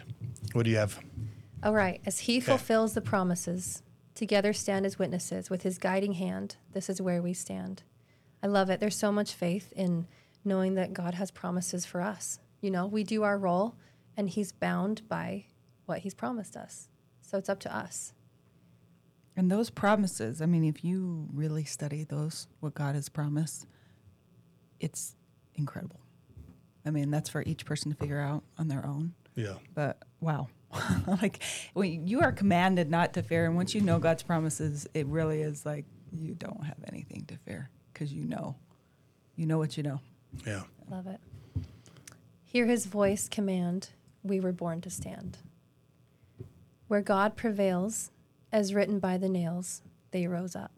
What 0.54 0.64
do 0.66 0.70
you 0.72 0.78
have? 0.78 1.00
All 1.64 1.74
right. 1.74 2.02
As 2.06 2.20
he 2.20 2.40
fulfills 2.40 2.94
the 2.94 3.02
promises 3.02 3.84
together 4.16 4.54
stand 4.54 4.86
as 4.86 5.00
witnesses 5.00 5.50
with 5.50 5.64
his 5.64 5.78
guiding 5.78 6.14
hand. 6.14 6.58
This 6.74 6.90
is 6.90 7.02
where 7.02 7.22
we 7.22 7.34
stand. 7.34 7.84
I 8.42 8.48
love 8.48 8.70
it. 8.70 8.80
There's 8.80 8.98
so 8.98 9.12
much 9.12 9.34
faith 9.34 9.72
in 9.76 10.08
knowing 10.44 10.76
that 10.76 10.94
God 10.94 11.14
has 11.16 11.32
promises 11.32 11.86
for 11.86 12.02
us. 12.02 12.40
You 12.62 12.72
know, 12.72 12.86
we 12.86 13.04
do 13.04 13.24
our 13.24 13.38
role 13.38 13.76
and 14.18 14.30
he's 14.30 14.52
bound 14.52 15.08
by 15.08 15.46
what 15.86 16.00
he's 16.00 16.14
promised 16.14 16.56
us. 16.56 16.90
So 17.22 17.38
it's 17.38 17.50
up 17.50 17.60
to 17.62 17.76
us. 17.76 18.14
And 19.36 19.52
those 19.52 19.70
promises, 19.70 20.42
I 20.42 20.46
mean, 20.46 20.64
if 20.64 20.84
you 20.84 21.28
really 21.34 21.64
study 21.64 22.04
those, 22.04 22.48
what 22.60 22.76
God 22.76 22.94
has 22.94 23.10
promised, 23.10 23.66
it's 24.80 25.16
incredible. 25.56 26.00
I 26.86 26.92
mean, 26.92 27.10
that's 27.10 27.30
for 27.30 27.42
each 27.44 27.66
person 27.66 27.92
to 27.92 27.98
figure 27.98 28.20
out 28.20 28.44
on 28.60 28.68
their 28.68 28.86
own. 28.86 29.14
Yeah. 29.36 29.56
But 29.74 29.98
wow. 30.20 30.50
like 31.08 31.42
when 31.74 32.08
you 32.08 32.22
are 32.22 32.32
commanded 32.32 32.90
not 32.90 33.14
to 33.14 33.24
fear, 33.24 33.46
and 33.46 33.56
once 33.56 33.74
you 33.74 33.82
know 33.82 34.00
God's 34.00 34.24
promises, 34.24 34.88
it 34.94 35.06
really 35.08 35.42
is 35.42 35.66
like 35.66 35.86
you 36.12 36.36
don't 36.36 36.66
have 36.66 36.78
anything 36.88 37.26
to 37.28 37.38
fear 37.38 37.70
because 37.94 38.14
you 38.14 38.26
know, 38.26 38.56
you 39.36 39.46
know 39.46 39.58
what 39.58 39.78
you 39.78 39.84
know. 39.84 40.00
Yeah. 40.46 40.64
Love 40.90 41.08
it. 41.08 41.20
Hear 42.44 42.66
his 42.66 42.86
voice 42.86 43.28
command, 43.28 43.90
we 44.22 44.40
were 44.40 44.52
born 44.52 44.82
to 44.82 44.90
stand. 44.90 45.40
Where 46.88 47.02
God 47.02 47.36
prevails, 47.36 48.12
as 48.52 48.74
written 48.74 49.00
by 49.00 49.18
the 49.18 49.30
nails, 49.30 49.82
they 50.12 50.28
rose 50.28 50.56
up. 50.56 50.72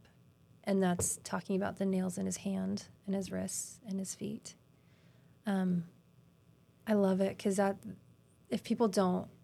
And 0.64 0.82
that's 0.82 1.20
talking 1.24 1.56
about 1.56 1.78
the 1.78 1.86
nails 1.86 2.18
in 2.18 2.26
his 2.26 2.38
hand 2.38 2.86
and 3.06 3.14
his 3.14 3.32
wrists 3.32 3.80
and 3.88 4.00
his 4.00 4.16
feet. 4.16 4.56
Um, 5.46 5.84
I 6.88 6.94
love 6.94 7.22
it 7.22 7.38
because 7.38 7.58
that, 7.58 7.78
if 8.50 8.64
people 8.64 8.88
don't, 8.88 9.28
if 9.28 9.35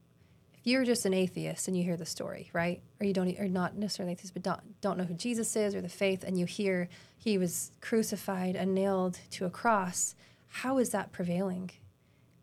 you're 0.63 0.83
just 0.85 1.05
an 1.05 1.13
atheist 1.13 1.67
and 1.67 1.75
you 1.75 1.83
hear 1.83 1.97
the 1.97 2.05
story, 2.05 2.49
right, 2.53 2.81
or 2.99 3.05
you 3.05 3.13
don't, 3.13 3.37
or 3.39 3.47
not 3.47 3.75
necessarily 3.75 4.13
atheist, 4.13 4.33
but 4.33 4.43
don't, 4.43 4.79
don't 4.81 4.97
know 4.97 5.03
who 5.05 5.13
Jesus 5.15 5.55
is 5.55 5.73
or 5.75 5.81
the 5.81 5.89
faith, 5.89 6.23
and 6.23 6.37
you 6.39 6.45
hear 6.45 6.87
he 7.17 7.37
was 7.37 7.71
crucified 7.81 8.55
and 8.55 8.73
nailed 8.75 9.19
to 9.31 9.45
a 9.45 9.49
cross, 9.49 10.15
how 10.47 10.77
is 10.77 10.89
that 10.91 11.11
prevailing? 11.11 11.71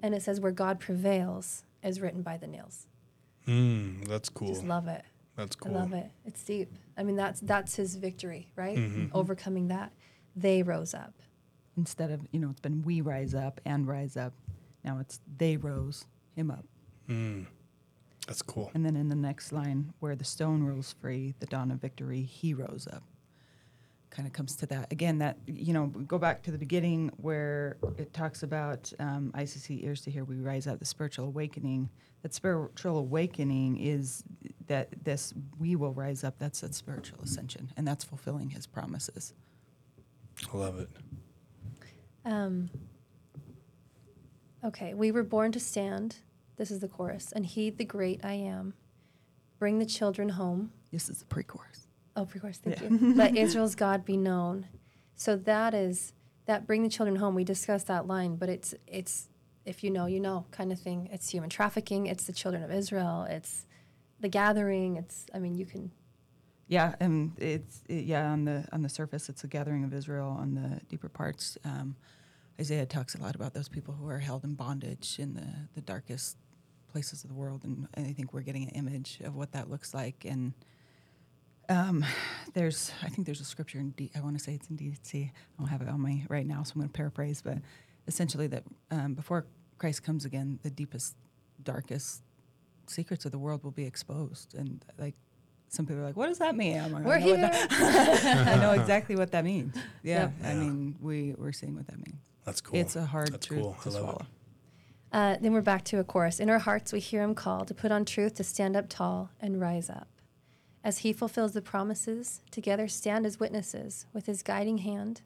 And 0.02 0.14
it 0.14 0.22
says, 0.22 0.40
where 0.40 0.52
God 0.52 0.80
prevails, 0.80 1.64
as 1.82 2.00
written 2.00 2.22
by 2.22 2.36
the 2.36 2.46
nails. 2.46 2.86
Mm, 3.46 4.06
that's 4.08 4.28
cool. 4.28 4.48
Just 4.48 4.64
love 4.64 4.88
it. 4.88 5.02
That's 5.36 5.54
cool. 5.56 5.76
I 5.76 5.80
love 5.80 5.92
it. 5.92 6.10
It's 6.26 6.42
deep. 6.42 6.72
I 6.96 7.04
mean, 7.04 7.14
that's 7.16 7.40
that's 7.40 7.76
his 7.76 7.94
victory, 7.94 8.48
right? 8.56 8.76
Mhm. 8.76 9.10
Overcoming 9.14 9.68
that, 9.68 9.92
they 10.34 10.62
rose 10.64 10.92
up. 10.94 11.14
Instead 11.76 12.10
of, 12.10 12.26
you 12.32 12.40
know, 12.40 12.50
it's 12.50 12.60
been 12.60 12.82
we 12.82 13.00
rise 13.00 13.34
up 13.34 13.60
and 13.64 13.86
rise 13.86 14.16
up. 14.16 14.32
Now 14.84 14.98
it's 14.98 15.20
they 15.36 15.56
rose 15.56 16.04
him 16.34 16.50
up. 16.50 16.64
Mm, 17.08 17.46
that's 18.28 18.42
cool. 18.42 18.70
And 18.74 18.84
then 18.84 18.94
in 18.94 19.08
the 19.08 19.16
next 19.16 19.52
line, 19.52 19.94
where 20.00 20.14
the 20.14 20.24
stone 20.24 20.62
rose 20.62 20.94
free, 21.00 21.34
the 21.40 21.46
dawn 21.46 21.70
of 21.70 21.80
victory, 21.80 22.20
he 22.20 22.52
rose 22.52 22.86
up. 22.92 23.02
Kind 24.10 24.28
of 24.28 24.34
comes 24.34 24.54
to 24.56 24.66
that 24.66 24.92
again. 24.92 25.18
That 25.18 25.38
you 25.46 25.72
know, 25.72 25.86
go 25.86 26.18
back 26.18 26.42
to 26.42 26.50
the 26.50 26.58
beginning 26.58 27.10
where 27.16 27.78
it 27.96 28.12
talks 28.12 28.42
about 28.42 28.92
um, 28.98 29.32
ICC 29.34 29.82
ears 29.84 30.02
to 30.02 30.10
hear. 30.10 30.24
We 30.24 30.36
rise 30.36 30.66
up, 30.66 30.78
the 30.78 30.84
spiritual 30.84 31.26
awakening. 31.26 31.88
That 32.22 32.34
spiritual 32.34 32.98
awakening 32.98 33.78
is 33.78 34.24
that 34.66 34.88
this 35.04 35.32
we 35.58 35.76
will 35.76 35.92
rise 35.92 36.24
up. 36.24 36.38
That's 36.38 36.60
that 36.60 36.74
spiritual 36.74 37.20
ascension, 37.22 37.70
and 37.76 37.86
that's 37.86 38.02
fulfilling 38.04 38.50
His 38.50 38.66
promises. 38.66 39.34
I 40.52 40.56
love 40.56 40.78
it. 40.80 40.88
Um, 42.24 42.70
okay, 44.64 44.94
we 44.94 45.12
were 45.12 45.22
born 45.22 45.52
to 45.52 45.60
stand. 45.60 46.16
This 46.58 46.70
is 46.70 46.80
the 46.80 46.88
chorus. 46.88 47.32
And 47.32 47.46
heed 47.46 47.78
the 47.78 47.84
great 47.84 48.24
I 48.24 48.34
am. 48.34 48.74
Bring 49.58 49.78
the 49.78 49.86
children 49.86 50.30
home. 50.30 50.72
This 50.92 51.08
is 51.08 51.18
the 51.18 51.24
pre-chorus. 51.24 51.86
Oh, 52.16 52.24
pre 52.26 52.40
chorus, 52.40 52.58
thank 52.58 52.80
Yeah. 52.80 52.88
you. 52.88 53.14
Let 53.14 53.36
Israel's 53.36 53.74
God 53.74 54.04
be 54.04 54.16
known. 54.16 54.66
So 55.14 55.36
that 55.36 55.72
is 55.72 56.12
that 56.46 56.66
bring 56.66 56.82
the 56.82 56.88
children 56.88 57.16
home. 57.16 57.34
We 57.34 57.44
discussed 57.44 57.86
that 57.88 58.06
line, 58.06 58.36
but 58.36 58.48
it's 58.48 58.74
it's 58.86 59.28
if 59.64 59.84
you 59.84 59.90
know, 59.90 60.06
you 60.06 60.18
know 60.20 60.46
kind 60.50 60.72
of 60.72 60.78
thing. 60.80 61.08
It's 61.12 61.28
human 61.30 61.50
trafficking, 61.50 62.06
it's 62.06 62.24
the 62.24 62.32
children 62.32 62.62
of 62.62 62.70
Israel, 62.72 63.26
it's 63.28 63.66
the 64.20 64.28
gathering, 64.28 64.96
it's 64.96 65.26
I 65.34 65.38
mean 65.38 65.54
you 65.54 65.66
can 65.66 65.90
Yeah, 66.66 66.94
and 67.00 67.32
it's 67.38 67.82
it, 67.88 68.04
yeah 68.04 68.30
on 68.32 68.44
the 68.46 68.66
on 68.72 68.82
the 68.82 68.88
surface 68.88 69.28
it's 69.28 69.44
a 69.44 69.48
gathering 69.48 69.84
of 69.84 69.92
Israel. 69.94 70.30
On 70.40 70.54
the 70.54 70.80
deeper 70.88 71.08
parts, 71.08 71.56
um, 71.64 71.96
Isaiah 72.60 72.86
talks 72.86 73.14
a 73.14 73.20
lot 73.20 73.34
about 73.36 73.54
those 73.54 73.68
people 73.68 73.94
who 73.94 74.08
are 74.08 74.18
held 74.18 74.42
in 74.44 74.54
bondage 74.54 75.18
in 75.18 75.34
the 75.34 75.48
the 75.74 75.80
darkest 75.82 76.36
places 76.88 77.24
of 77.24 77.28
the 77.30 77.34
world, 77.34 77.64
and, 77.64 77.86
and 77.94 78.06
I 78.06 78.12
think 78.12 78.32
we're 78.32 78.40
getting 78.42 78.62
an 78.64 78.70
image 78.70 79.20
of 79.24 79.34
what 79.36 79.52
that 79.52 79.70
looks 79.70 79.94
like. 79.94 80.24
And 80.24 80.52
um, 81.68 82.04
there's 82.54 82.92
I 83.02 83.08
think 83.08 83.26
there's 83.26 83.40
a 83.40 83.44
scripture 83.44 83.78
in 83.78 83.90
D, 83.90 84.10
I 84.16 84.20
want 84.20 84.36
to 84.38 84.42
say 84.42 84.54
it's 84.54 84.68
in 84.68 84.76
D&C. 84.76 85.30
I 85.32 85.60
don't 85.62 85.68
have 85.68 85.82
it 85.82 85.88
on 85.88 86.02
me 86.02 86.24
right 86.28 86.46
now, 86.46 86.62
so 86.62 86.72
I'm 86.74 86.80
going 86.80 86.88
to 86.88 86.92
paraphrase, 86.92 87.42
but 87.42 87.58
essentially 88.06 88.46
that 88.48 88.64
um, 88.90 89.14
before 89.14 89.46
Christ 89.78 90.02
comes 90.02 90.24
again, 90.24 90.58
the 90.62 90.70
deepest, 90.70 91.14
darkest 91.62 92.22
secrets 92.86 93.24
of 93.26 93.32
the 93.32 93.38
world 93.38 93.62
will 93.64 93.70
be 93.70 93.84
exposed, 93.84 94.54
and 94.54 94.82
like 94.98 95.14
some 95.68 95.84
people 95.84 96.00
are 96.00 96.06
like, 96.06 96.16
"What 96.16 96.28
does 96.28 96.38
that 96.38 96.56
mean?" 96.56 96.80
I'm 96.80 96.92
like, 96.92 97.04
We're 97.04 97.16
I 97.16 97.18
know 97.20 97.26
here. 97.26 97.36
that- 97.36 98.48
I 98.48 98.60
know 98.60 98.72
exactly 98.80 99.14
what 99.16 99.30
that 99.32 99.44
means. 99.44 99.76
Yeah, 100.02 100.22
Yep. 100.22 100.32
I 100.44 100.54
mean, 100.54 100.96
we 101.00 101.34
we're 101.36 101.52
seeing 101.52 101.74
what 101.76 101.86
that 101.88 101.98
means. 101.98 102.18
That's 102.46 102.62
cool. 102.62 102.78
It's 102.80 102.96
a 102.96 103.04
hard 103.04 103.30
That's 103.34 103.44
truth 103.46 103.60
cool. 103.60 103.76
to 103.82 103.90
I 103.98 104.00
love 104.00 104.20
it. 104.22 104.26
Uh, 105.12 105.36
then 105.40 105.52
we're 105.52 105.60
back 105.62 105.84
to 105.84 105.98
a 105.98 106.04
chorus. 106.04 106.38
In 106.38 106.50
our 106.50 106.58
hearts, 106.58 106.92
we 106.92 107.00
hear 107.00 107.22
him 107.22 107.34
call 107.34 107.64
to 107.64 107.74
put 107.74 107.90
on 107.90 108.04
truth, 108.04 108.34
to 108.34 108.44
stand 108.44 108.76
up 108.76 108.88
tall 108.88 109.30
and 109.40 109.60
rise 109.60 109.88
up. 109.88 110.08
As 110.84 110.98
he 110.98 111.12
fulfills 111.12 111.52
the 111.52 111.62
promises, 111.62 112.42
together 112.50 112.88
stand 112.88 113.26
as 113.26 113.40
witnesses 113.40 114.06
with 114.12 114.26
his 114.26 114.42
guiding 114.42 114.78
hand. 114.78 115.22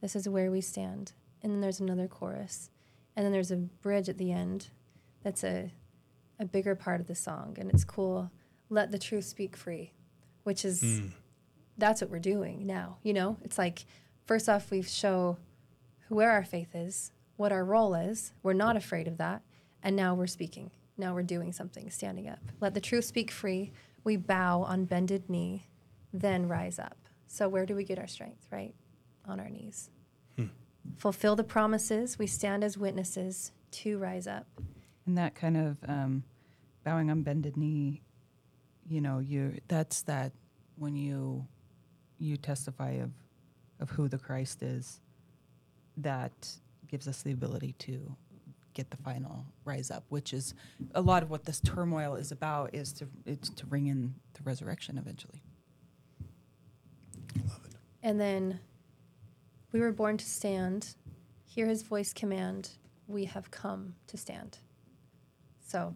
This 0.00 0.14
is 0.14 0.28
where 0.28 0.50
we 0.50 0.60
stand. 0.60 1.12
And 1.42 1.52
then 1.52 1.60
there's 1.60 1.80
another 1.80 2.06
chorus. 2.08 2.70
And 3.16 3.24
then 3.24 3.32
there's 3.32 3.50
a 3.50 3.56
bridge 3.56 4.08
at 4.08 4.18
the 4.18 4.32
end 4.32 4.68
that's 5.22 5.44
a, 5.44 5.70
a 6.38 6.44
bigger 6.44 6.74
part 6.74 7.00
of 7.00 7.06
the 7.06 7.14
song. 7.14 7.56
And 7.58 7.70
it's 7.70 7.84
cool. 7.84 8.30
Let 8.68 8.90
the 8.90 8.98
truth 8.98 9.24
speak 9.24 9.56
free, 9.56 9.92
which 10.44 10.64
is 10.64 10.82
Mm, 10.82 11.10
that's 11.78 12.00
what 12.00 12.10
we're 12.10 12.18
doing 12.18 12.66
now. 12.66 12.98
You 13.02 13.12
know, 13.12 13.38
it's 13.42 13.58
like 13.58 13.84
first 14.26 14.48
off, 14.48 14.70
we 14.70 14.82
show 14.82 15.36
where 16.08 16.30
our 16.30 16.44
faith 16.44 16.74
is, 16.74 17.12
what 17.42 17.52
our 17.52 17.64
role 17.64 17.94
is. 17.94 18.32
We're 18.44 18.52
not 18.52 18.76
afraid 18.76 19.08
of 19.08 19.18
that, 19.18 19.42
and 19.82 19.96
now 19.96 20.14
we're 20.14 20.28
speaking. 20.28 20.70
Now 20.96 21.12
we're 21.12 21.24
doing 21.24 21.52
something, 21.52 21.90
standing 21.90 22.28
up. 22.28 22.38
Let 22.60 22.72
the 22.72 22.80
truth 22.80 23.04
speak 23.04 23.32
free. 23.32 23.72
We 24.04 24.16
bow 24.16 24.62
on 24.62 24.84
bended 24.84 25.28
knee, 25.28 25.66
then 26.12 26.46
rise 26.46 26.78
up. 26.78 26.96
So 27.26 27.48
where 27.48 27.66
do 27.66 27.74
we 27.74 27.82
get 27.82 27.98
our 27.98 28.06
strength? 28.06 28.46
Right, 28.52 28.74
on 29.26 29.40
our 29.40 29.50
knees. 29.50 29.90
Fulfill 30.96 31.34
the 31.34 31.44
promises. 31.44 32.16
We 32.18 32.26
stand 32.26 32.62
as 32.62 32.78
witnesses 32.78 33.52
to 33.72 33.98
rise 33.98 34.26
up. 34.26 34.46
And 35.06 35.18
that 35.18 35.34
kind 35.34 35.56
of 35.56 35.76
um, 35.88 36.22
bowing 36.84 37.10
on 37.10 37.22
bended 37.22 37.56
knee, 37.56 38.02
you 38.88 39.00
know, 39.00 39.18
you 39.18 39.58
that's 39.66 40.02
that 40.02 40.32
when 40.76 40.94
you 40.94 41.44
you 42.18 42.36
testify 42.36 42.92
of 42.92 43.10
of 43.80 43.90
who 43.90 44.08
the 44.08 44.18
Christ 44.18 44.62
is, 44.62 45.00
that 45.96 46.32
gives 46.92 47.08
us 47.08 47.22
the 47.22 47.32
ability 47.32 47.74
to 47.78 48.14
get 48.74 48.90
the 48.90 48.96
final 48.98 49.46
rise 49.64 49.90
up, 49.90 50.04
which 50.10 50.34
is 50.34 50.52
a 50.94 51.00
lot 51.00 51.22
of 51.22 51.30
what 51.30 51.44
this 51.46 51.58
turmoil 51.60 52.14
is 52.14 52.30
about 52.30 52.74
is 52.74 52.92
to 52.92 53.08
it's 53.24 53.48
to 53.48 53.64
bring 53.66 53.86
in 53.86 54.14
the 54.34 54.42
resurrection 54.44 54.98
eventually. 54.98 55.42
love 57.48 57.60
it. 57.64 57.74
And 58.02 58.20
then 58.20 58.60
we 59.72 59.80
were 59.80 59.90
born 59.90 60.18
to 60.18 60.24
stand, 60.24 60.94
hear 61.44 61.66
his 61.66 61.82
voice 61.82 62.12
command, 62.12 62.70
we 63.08 63.24
have 63.24 63.50
come 63.50 63.94
to 64.08 64.18
stand. 64.18 64.58
So 65.66 65.94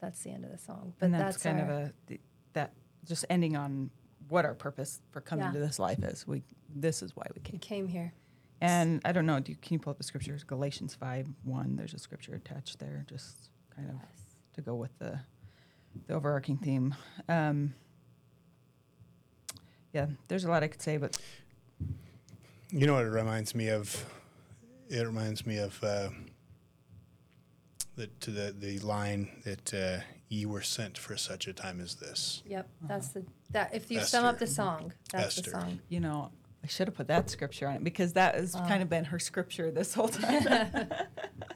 that's 0.00 0.20
the 0.24 0.30
end 0.30 0.44
of 0.44 0.50
the 0.50 0.58
song. 0.58 0.94
But 0.98 1.06
and 1.06 1.14
that's, 1.14 1.36
that's, 1.36 1.42
kind 1.44 1.60
our, 1.60 1.70
of 1.70 1.92
a 2.10 2.18
that 2.54 2.72
just 3.04 3.24
ending 3.30 3.56
on 3.56 3.90
what 4.28 4.44
our 4.44 4.54
purpose 4.54 5.00
for 5.10 5.20
coming 5.20 5.44
Yeah. 5.46 5.52
to 5.52 5.58
this 5.60 5.78
life 5.78 6.02
is. 6.02 6.26
We 6.26 6.42
this 6.74 7.02
is 7.02 7.14
why 7.14 7.26
we 7.36 7.40
came. 7.40 7.52
we 7.52 7.58
came 7.58 7.86
here. 7.86 8.12
And 8.60 9.00
I 9.04 9.12
don't 9.12 9.26
know. 9.26 9.40
Do 9.40 9.52
you, 9.52 9.58
can 9.60 9.74
you 9.74 9.78
pull 9.78 9.90
up 9.90 9.98
the 9.98 10.04
scriptures? 10.04 10.42
Galatians 10.44 10.94
five 10.94 11.26
one. 11.42 11.76
There's 11.76 11.94
a 11.94 11.98
scripture 11.98 12.34
attached 12.34 12.78
there, 12.78 13.04
just 13.08 13.50
kind 13.74 13.90
of 13.90 13.96
to 14.54 14.60
go 14.62 14.74
with 14.74 14.96
the 14.98 15.20
the 16.06 16.14
overarching 16.14 16.56
theme. 16.56 16.94
Um, 17.28 17.74
yeah, 19.92 20.06
there's 20.28 20.44
a 20.44 20.50
lot 20.50 20.62
I 20.62 20.68
could 20.68 20.82
say, 20.82 20.96
but 20.96 21.18
You 22.70 22.86
know 22.86 22.94
what 22.94 23.04
it 23.04 23.10
reminds 23.10 23.54
me 23.54 23.68
of? 23.68 24.04
It 24.88 25.06
reminds 25.06 25.46
me 25.46 25.58
of 25.58 25.82
uh, 25.84 26.08
the 27.96 28.06
to 28.20 28.30
the 28.30 28.54
the 28.58 28.78
line 28.80 29.28
that 29.44 29.74
uh, 29.74 30.02
"Ye 30.28 30.46
were 30.46 30.62
sent 30.62 30.98
for 30.98 31.16
such 31.16 31.46
a 31.46 31.52
time 31.52 31.80
as 31.80 31.96
this." 31.96 32.42
Yep, 32.46 32.68
that's 32.88 33.08
the 33.08 33.24
that. 33.50 33.74
If 33.74 33.90
you 33.90 34.00
sum 34.00 34.24
up 34.24 34.38
the 34.38 34.46
song, 34.46 34.92
that's 35.12 35.38
Esther. 35.38 35.50
the 35.50 35.60
song. 35.60 35.80
you 35.88 36.00
know, 36.00 36.30
I 36.64 36.66
should 36.66 36.88
have 36.88 36.94
put 36.96 37.08
that 37.08 37.28
scripture 37.28 37.68
on 37.68 37.76
it 37.76 37.84
because 37.84 38.14
that 38.14 38.34
has 38.36 38.54
Wow. 38.54 38.66
kind 38.66 38.82
of 38.82 38.88
been 38.88 39.04
her 39.04 39.18
scripture 39.18 39.70
this 39.70 39.92
whole 39.92 40.08
time. 40.24 40.44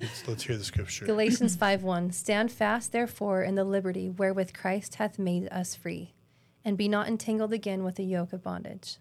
Let's, 0.00 0.28
let's 0.28 0.42
hear 0.42 0.58
the 0.58 0.64
scripture. 0.64 1.06
Galatians 1.06 1.56
5 1.56 1.82
1. 1.82 2.12
Stand 2.12 2.52
fast, 2.52 2.92
therefore, 2.92 3.42
in 3.42 3.54
the 3.54 3.64
liberty 3.64 4.10
wherewith 4.10 4.52
Christ 4.52 4.96
hath 4.96 5.18
made 5.18 5.48
us 5.50 5.74
free, 5.74 6.12
and 6.62 6.76
be 6.76 6.88
not 6.88 7.08
entangled 7.08 7.54
again 7.54 7.84
with 7.84 7.94
the 7.94 8.04
yoke 8.04 8.34
of 8.34 8.42
bondage. 8.42 8.98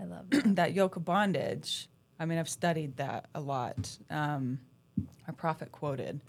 I 0.00 0.04
love 0.04 0.30
that. 0.30 0.54
that 0.56 0.72
yoke 0.72 0.96
of 0.96 1.04
bondage. 1.04 1.88
I 2.18 2.24
mean, 2.24 2.38
I've 2.38 2.48
studied 2.48 2.96
that 2.96 3.26
a 3.34 3.40
lot. 3.40 3.98
Um, 4.08 4.58
our 5.26 5.34
prophet 5.34 5.70
quoted 5.70 6.22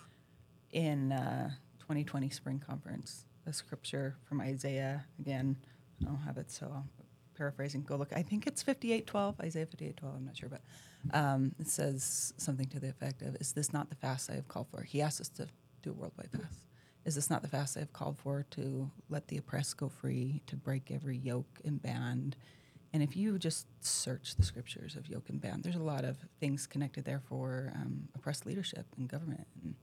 in 0.72 1.13
uh, 1.13 1.52
2020 1.80 2.30
spring 2.30 2.62
conference 2.65 3.26
a 3.48 3.54
scripture 3.54 4.17
from 4.28 4.41
Isaiah. 4.41 5.06
Again, 5.17 5.56
I 6.02 6.06
don't 6.06 6.17
have 6.17 6.38
it, 6.38 6.52
so 6.52 6.65
I'm 6.76 6.89
paraphrasing. 7.39 7.82
Go 7.84 7.95
look. 7.95 8.12
I 8.15 8.21
think 8.21 8.45
it's 8.45 8.62
58:12, 8.63 9.39
Isaiah 9.41 9.65
58:12. 9.65 10.15
I'm 10.15 10.25
not 10.25 10.38
sure, 10.38 10.49
but 10.49 10.62
um, 11.17 11.56
it 11.60 11.67
says 11.67 12.34
something 12.38 12.67
to 12.67 12.80
the 12.80 12.89
effect 12.89 13.23
of, 13.23 13.36
"Is 13.39 13.54
this 13.54 13.73
not 13.73 13.89
the 13.89 13.95
fast 13.95 14.30
I 14.30 14.36
have 14.36 14.47
called 14.47 14.67
for?" 14.69 14.84
He 14.84 15.02
asked 15.02 15.21
us 15.21 15.30
to 15.30 15.47
do 15.82 15.91
a 15.91 15.93
worldwide 15.93 16.30
fast. 16.32 16.60
Is 17.06 17.15
this 17.15 17.30
not 17.30 17.41
the 17.41 17.47
fast 17.47 17.78
I 17.78 17.80
have 17.80 17.93
called 17.93 18.19
for 18.19 18.45
to 18.52 18.91
let 19.10 19.30
the 19.30 19.38
oppressed 19.38 19.78
go 19.78 19.89
free, 19.89 20.41
to 20.47 20.56
break 20.56 20.91
every 20.91 21.17
yoke 21.17 21.60
and 21.65 21.82
band? 21.82 22.36
And 22.91 23.02
if 23.02 23.15
you 23.15 23.39
just 23.39 23.67
search 23.82 24.36
the 24.36 24.43
scriptures 24.43 24.95
of 24.95 25.08
yoke 25.08 25.30
and 25.30 25.39
band, 25.39 25.63
there's 25.63 25.75
a 25.75 25.80
lot 25.93 26.04
of 26.04 26.17
things 26.39 26.67
connected 26.67 27.06
there 27.06 27.21
for 27.30 27.71
um, 27.75 28.10
oppressed 28.15 28.45
leadership 28.45 28.86
and 28.97 29.08
government. 29.08 29.47
And 29.63 29.75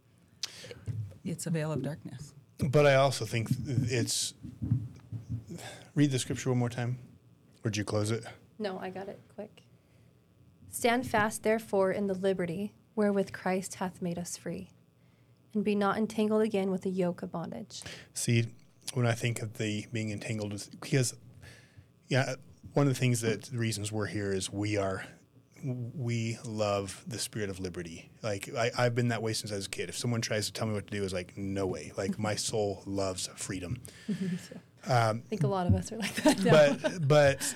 it's 1.24 1.46
a 1.46 1.50
veil 1.50 1.72
of 1.72 1.82
darkness. 1.82 2.34
But 2.58 2.86
I 2.86 2.94
also 2.96 3.24
think 3.24 3.48
it's 3.68 4.34
read 5.94 6.10
the 6.10 6.18
scripture 6.18 6.50
one 6.50 6.58
more 6.58 6.68
time. 6.68 6.98
Did 7.66 7.78
you 7.78 7.84
close 7.84 8.12
it? 8.12 8.24
No, 8.60 8.78
I 8.78 8.90
got 8.90 9.08
it 9.08 9.20
quick. 9.34 9.62
Stand 10.70 11.06
fast, 11.06 11.42
therefore, 11.42 11.90
in 11.90 12.06
the 12.06 12.14
liberty 12.14 12.72
wherewith 12.94 13.32
Christ 13.32 13.74
hath 13.76 14.00
made 14.00 14.18
us 14.18 14.36
free, 14.36 14.70
and 15.52 15.64
be 15.64 15.74
not 15.74 15.98
entangled 15.98 16.42
again 16.42 16.70
with 16.70 16.82
the 16.82 16.90
yoke 16.90 17.22
of 17.22 17.32
bondage. 17.32 17.82
See, 18.14 18.46
when 18.94 19.04
I 19.04 19.12
think 19.12 19.42
of 19.42 19.58
the 19.58 19.86
being 19.92 20.10
entangled 20.10 20.52
with, 20.52 20.70
because, 20.80 21.14
yeah, 22.08 22.36
one 22.72 22.86
of 22.86 22.94
the 22.94 22.98
things 22.98 23.20
that 23.22 23.42
the 23.42 23.58
reasons 23.58 23.90
we're 23.90 24.06
here 24.06 24.32
is 24.32 24.52
we 24.52 24.76
are, 24.76 25.04
we 25.64 26.38
love 26.44 27.02
the 27.06 27.18
spirit 27.18 27.50
of 27.50 27.58
liberty. 27.58 28.10
Like 28.22 28.48
I, 28.56 28.70
I've 28.78 28.94
been 28.94 29.08
that 29.08 29.22
way 29.22 29.32
since 29.32 29.50
I 29.50 29.56
was 29.56 29.66
a 29.66 29.70
kid. 29.70 29.88
If 29.88 29.96
someone 29.98 30.20
tries 30.20 30.46
to 30.46 30.52
tell 30.52 30.68
me 30.68 30.74
what 30.74 30.86
to 30.86 30.92
do, 30.96 31.02
it's 31.02 31.12
like 31.12 31.36
no 31.36 31.66
way. 31.66 31.92
Like 31.96 32.18
my 32.18 32.34
soul 32.36 32.82
loves 32.86 33.28
freedom. 33.34 33.82
Um, 34.88 35.22
I 35.26 35.28
think 35.28 35.42
a 35.42 35.48
lot 35.48 35.66
of 35.66 35.74
us 35.74 35.92
are 35.92 35.96
like 35.98 36.14
that 36.16 36.42
now. 36.44 36.50
but 36.80 37.08
but 37.08 37.54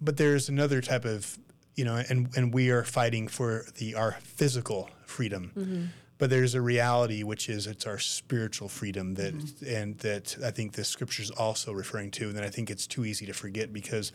but 0.00 0.16
there's 0.16 0.48
another 0.48 0.80
type 0.80 1.04
of 1.04 1.38
you 1.74 1.84
know 1.84 2.02
and 2.08 2.28
and 2.36 2.52
we 2.52 2.70
are 2.70 2.84
fighting 2.84 3.28
for 3.28 3.64
the 3.78 3.94
our 3.94 4.12
physical 4.22 4.90
freedom 5.04 5.52
mm-hmm. 5.56 5.84
But 6.18 6.30
there's 6.30 6.54
a 6.54 6.60
reality 6.60 7.22
which 7.22 7.48
is 7.48 7.66
it's 7.66 7.86
our 7.86 7.98
spiritual 7.98 8.68
freedom 8.68 9.14
that 9.14 9.34
and 9.66 9.98
that 9.98 10.36
I 10.44 10.50
think 10.50 10.72
the 10.72 10.84
scripture 10.84 11.22
is 11.22 11.30
also 11.30 11.72
referring 11.72 12.10
to 12.12 12.28
and 12.28 12.36
then 12.36 12.44
I 12.44 12.48
think 12.48 12.70
it's 12.70 12.86
too 12.86 13.04
easy 13.04 13.26
to 13.26 13.32
forget 13.32 13.72
because 13.72 14.12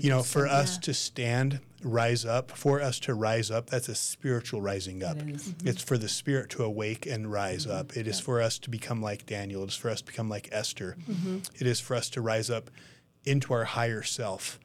you 0.00 0.10
know 0.10 0.22
for 0.22 0.46
us 0.46 0.78
to 0.78 0.94
stand 0.94 1.60
rise 1.82 2.24
up 2.24 2.50
for 2.52 2.80
us 2.80 2.98
to 3.00 3.14
rise 3.14 3.50
up 3.50 3.68
that's 3.68 3.88
a 3.88 3.94
spiritual 3.94 4.62
rising 4.62 5.02
up. 5.02 5.18
It 5.18 5.28
is. 5.30 5.54
it's 5.64 5.82
for 5.82 5.98
the 5.98 6.08
spirit 6.08 6.50
to 6.50 6.64
awake 6.64 7.04
and 7.06 7.30
rise 7.30 7.66
up. 7.66 7.96
It 7.96 8.06
is 8.06 8.20
for 8.20 8.40
us 8.40 8.58
to 8.60 8.70
become 8.70 9.02
like 9.02 9.26
daniel. 9.26 9.62
It 9.64 9.68
is 9.68 9.76
for 9.76 9.90
us 9.90 10.00
to 10.00 10.06
become 10.06 10.28
like 10.28 10.48
esther. 10.52 10.96
It 11.58 11.66
is 11.66 11.80
for 11.80 11.94
us 11.94 12.08
to 12.10 12.20
rise 12.20 12.48
up 12.50 12.70
into 13.24 13.52
our 13.52 13.64
higher 13.64 14.02
self 14.02 14.58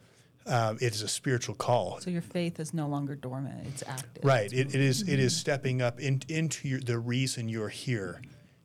um, 0.45 0.77
it 0.81 0.93
is 0.95 1.01
a 1.01 1.07
spiritual 1.07 1.55
call 1.55 1.99
So 1.99 2.09
your 2.09 2.21
faith 2.21 2.59
is 2.59 2.73
no 2.73 2.87
longer 2.87 3.15
dormant; 3.15 3.67
it's 3.67 3.83
active. 3.85 4.23
right 4.23 4.51
it, 4.51 4.73
it 4.73 4.81
is 4.81 5.01
it 5.07 5.19
is 5.19 5.35
stepping 5.35 5.81
up 5.81 5.99
in, 5.99 6.21
into 6.27 6.67
your, 6.67 6.79
the 6.79 6.97
reason 6.99 7.49
you're 7.49 7.69
here 7.69 8.21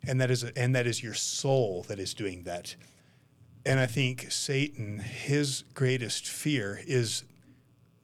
and 0.06 0.20
that 0.20 0.30
is 0.30 0.44
a, 0.44 0.56
and 0.58 0.74
that 0.74 0.86
is 0.86 1.02
your 1.02 1.14
soul 1.14 1.84
that 1.88 1.98
is 1.98 2.14
doing 2.14 2.44
that 2.44 2.76
and 3.66 3.80
i 3.80 3.86
think 3.86 4.30
satan 4.30 4.98
his 4.98 5.64
greatest 5.74 6.26
fear 6.28 6.80
is 6.86 7.24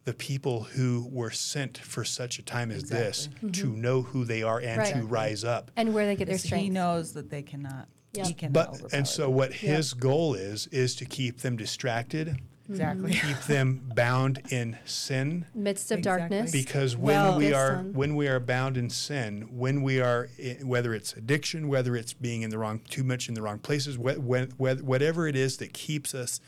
the 0.04 0.14
people 0.14 0.62
who 0.64 1.06
were 1.12 1.30
sent 1.30 1.76
for 1.78 2.04
such 2.04 2.38
a 2.38 2.42
time 2.42 2.70
as 2.70 2.84
this 2.84 3.28
to 3.52 3.66
know 3.76 4.00
who 4.02 4.24
they 4.24 4.42
are 4.42 4.58
and 4.58 4.78
Right. 4.78 4.94
to 4.94 5.02
rise 5.02 5.44
up 5.44 5.70
and 5.76 5.92
where 5.94 6.06
they 6.06 6.16
get 6.16 6.26
their 6.26 6.38
strength. 6.38 6.64
He 6.64 6.70
knows 6.70 7.12
that 7.12 7.28
they 7.30 7.42
cannot. 7.42 7.86
Yep. 8.14 8.26
He 8.26 8.32
cannot 8.32 8.52
but 8.80 8.92
and 8.94 9.06
so 9.06 9.24
them. 9.24 9.34
what 9.34 9.52
his 9.52 9.92
goal 9.92 10.34
is 10.34 10.66
is 10.68 10.96
to 10.96 11.04
keep 11.04 11.40
them 11.42 11.56
distracted 11.56 12.40
exactly. 12.70 13.12
keep 13.12 13.38
them 13.46 13.82
bound 13.94 14.40
in 14.50 14.78
sin 14.84 15.44
midst 15.54 15.90
of 15.90 15.98
Exactly. 15.98 16.28
darkness. 16.36 16.52
because 16.52 16.96
when 16.96 17.14
Well- 17.16 17.36
we 17.38 17.52
are 17.52 17.76
son. 17.76 17.92
when 17.92 18.16
we 18.16 18.28
are 18.28 18.40
bound 18.40 18.76
in 18.76 18.88
sin 18.90 19.48
when 19.50 19.82
we 19.82 20.00
are 20.00 20.28
whether 20.62 20.94
it's 20.94 21.12
addiction 21.14 21.68
whether 21.68 21.96
it's 21.96 22.12
being 22.12 22.42
in 22.42 22.50
the 22.50 22.58
wrong 22.58 22.80
too 22.88 23.04
much 23.04 23.28
in 23.28 23.34
the 23.34 23.42
wrong 23.42 23.58
places 23.58 23.96
wh- 23.96 24.16
wh- 24.20 24.50
wh- 24.56 24.82
whatever 24.84 25.26
it 25.28 25.36
is 25.36 25.56
that 25.58 25.72
keeps 25.72 26.14
us 26.14 26.40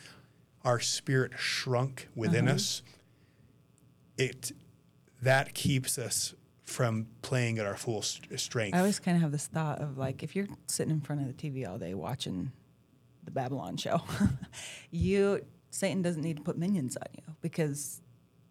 our 0.64 0.78
spirit 0.80 1.32
shrunk 1.36 2.08
within 2.14 2.46
Uh-huh. 2.46 2.54
us 2.54 2.82
it 4.16 4.52
that 5.20 5.54
keeps 5.54 5.98
us 5.98 6.34
from 6.62 7.06
playing 7.22 7.58
at 7.58 7.66
our 7.66 7.76
full 7.76 8.02
st- 8.02 8.38
strength 8.40 8.74
I 8.74 8.78
always 8.78 8.98
kind 8.98 9.16
of 9.16 9.22
have 9.22 9.32
this 9.32 9.46
thought 9.46 9.80
of 9.80 9.98
like 9.98 10.22
if 10.22 10.34
you're 10.36 10.46
sitting 10.68 10.92
in 10.92 11.00
front 11.00 11.20
of 11.22 11.26
the 11.26 11.34
TV 11.34 11.68
all 11.68 11.78
day 11.78 11.94
watching 11.94 12.52
the 13.24 13.30
Babylon 13.30 13.76
show, 13.76 14.02
you 14.90 15.44
Satan 15.72 16.02
doesn't 16.02 16.22
need 16.22 16.36
to 16.36 16.42
put 16.42 16.56
minions 16.56 16.96
on 16.96 17.06
you 17.16 17.34
because 17.40 18.00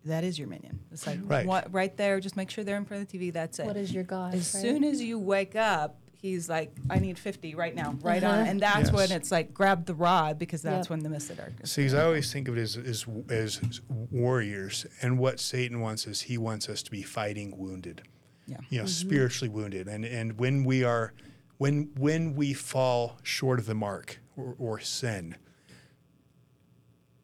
that 0.05 0.23
is 0.23 0.38
your 0.39 0.47
minion. 0.47 0.79
It's 0.91 1.05
like 1.05 1.19
Right. 1.23 1.45
what, 1.45 1.71
right 1.71 1.95
there. 1.95 2.19
Just 2.19 2.36
make 2.36 2.49
sure 2.49 2.63
they're 2.63 2.77
in 2.77 2.86
front 2.86 3.03
of 3.03 3.10
the 3.10 3.17
TV. 3.17 3.31
That's 3.31 3.60
it. 3.60 3.65
what 3.65 3.77
is 3.77 3.93
your 3.93 4.03
God? 4.03 4.34
as 4.34 4.53
right? 4.53 4.62
soon 4.62 4.84
as 4.84 5.01
you 5.01 5.19
wake 5.19 5.55
up, 5.55 5.99
he's 6.13 6.49
like, 6.49 6.75
"I 6.89 6.97
need 6.99 7.17
fifty 7.19 7.53
right 7.55 7.73
now, 7.75 7.95
right 8.01 8.23
on," 8.23 8.39
Uh-huh. 8.39 8.49
and 8.49 8.60
that's 8.60 8.86
Yes. 8.89 8.91
when 8.91 9.12
it's 9.12 9.31
like, 9.31 9.53
grab 9.53 9.86
the 9.86 9.93
rod 9.93 10.39
because 10.39 10.62
that's 10.63 10.86
Yep. 10.86 10.89
when 10.89 10.99
the 11.01 11.10
mist 11.10 11.29
of 11.29 11.38
darkness. 11.38 11.71
See, 11.71 11.84
'cause 11.84 11.93
I 11.93 12.03
always 12.03 12.31
think 12.34 12.47
of 12.47 12.57
it 12.57 12.62
as, 12.62 12.75
as 12.77 13.05
as 13.29 13.81
warriors, 14.12 14.86
and 15.01 15.17
what 15.19 15.39
Satan 15.39 15.79
wants 15.79 16.07
is 16.07 16.21
he 16.23 16.38
wants 16.38 16.67
us 16.69 16.81
to 16.84 16.91
be 16.91 17.01
fighting 17.03 17.57
wounded, 17.57 18.01
Yeah. 18.47 18.57
you 18.69 18.79
know, 18.79 18.86
spiritually 18.88 19.49
wounded, 19.49 19.88
and 19.88 20.03
and 20.05 20.39
when 20.39 20.63
we 20.63 20.84
are, 20.84 21.13
when 21.60 21.89
when 21.97 22.36
we 22.36 22.53
fall 22.53 23.17
short 23.23 23.60
of 23.60 23.65
the 23.67 23.75
mark 23.75 24.19
or, 24.36 24.55
or 24.57 24.79
sin, 24.79 25.36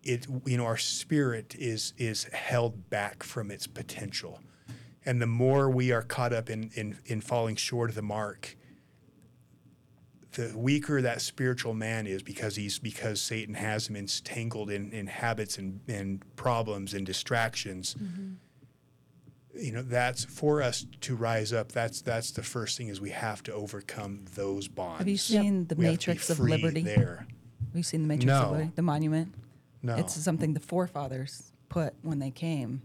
it 0.08 0.26
you 0.46 0.58
know 0.58 0.66
our 0.66 0.78
spirit 0.78 1.56
is 1.60 1.94
is 1.98 2.24
held 2.26 2.90
back 2.90 3.24
from 3.24 3.52
its 3.52 3.68
potential, 3.68 4.40
and 5.06 5.22
the 5.22 5.28
more 5.28 5.70
we 5.70 5.92
are 5.92 6.02
caught 6.02 6.34
up 6.34 6.50
in 6.50 6.72
in 6.76 6.98
in 7.06 7.22
falling 7.22 7.56
short 7.56 7.90
of 7.90 7.96
the 7.96 8.02
mark, 8.02 8.56
the 10.32 10.54
weaker 10.56 11.02
that 11.02 11.22
spiritual 11.22 11.74
man 11.74 12.08
is 12.08 12.24
because 12.24 12.56
he's 12.56 12.80
because 12.80 13.22
Satan 13.22 13.56
has 13.56 13.88
him 13.90 13.96
entangled 13.96 14.70
in, 14.72 14.92
in 14.92 15.08
habits 15.08 15.58
and, 15.58 15.82
and 15.88 16.24
problems 16.36 16.94
and 16.94 17.06
distractions. 17.06 17.96
Mm-hmm. 17.96 18.34
You 19.60 19.72
know, 19.72 19.82
that's 19.82 20.24
for 20.24 20.62
us 20.62 20.86
to 21.02 21.16
rise 21.16 21.52
up. 21.52 21.72
That's 21.72 22.02
that's 22.02 22.32
the 22.32 22.44
first 22.44 22.78
thing 22.78 22.90
is 22.90 23.02
we 23.02 23.10
have 23.10 23.42
to 23.44 23.54
overcome 23.54 24.26
those 24.36 24.68
bonds. 24.68 25.00
Have 25.00 25.08
you 25.08 25.18
seen 25.18 25.66
the 25.68 25.76
We 25.76 25.86
have 25.86 26.00
to 26.00 26.08
be 26.08 26.12
Matrix 26.12 26.30
of 26.30 26.40
Liberty? 26.40 26.82
There, 26.82 27.26
Have 27.68 27.76
you 27.76 27.84
seen 27.84 28.04
the 28.04 28.08
Matrix 28.08 28.28
No. 28.28 28.42
of 28.44 28.52
Liberty? 28.52 28.72
The 28.76 28.82
monument. 28.84 29.34
No. 29.88 29.96
It's 29.96 30.14
something 30.14 30.54
the 30.54 30.60
forefathers 30.60 31.52
put 31.70 31.94
when 32.02 32.20
they 32.20 32.32
came, 32.32 32.82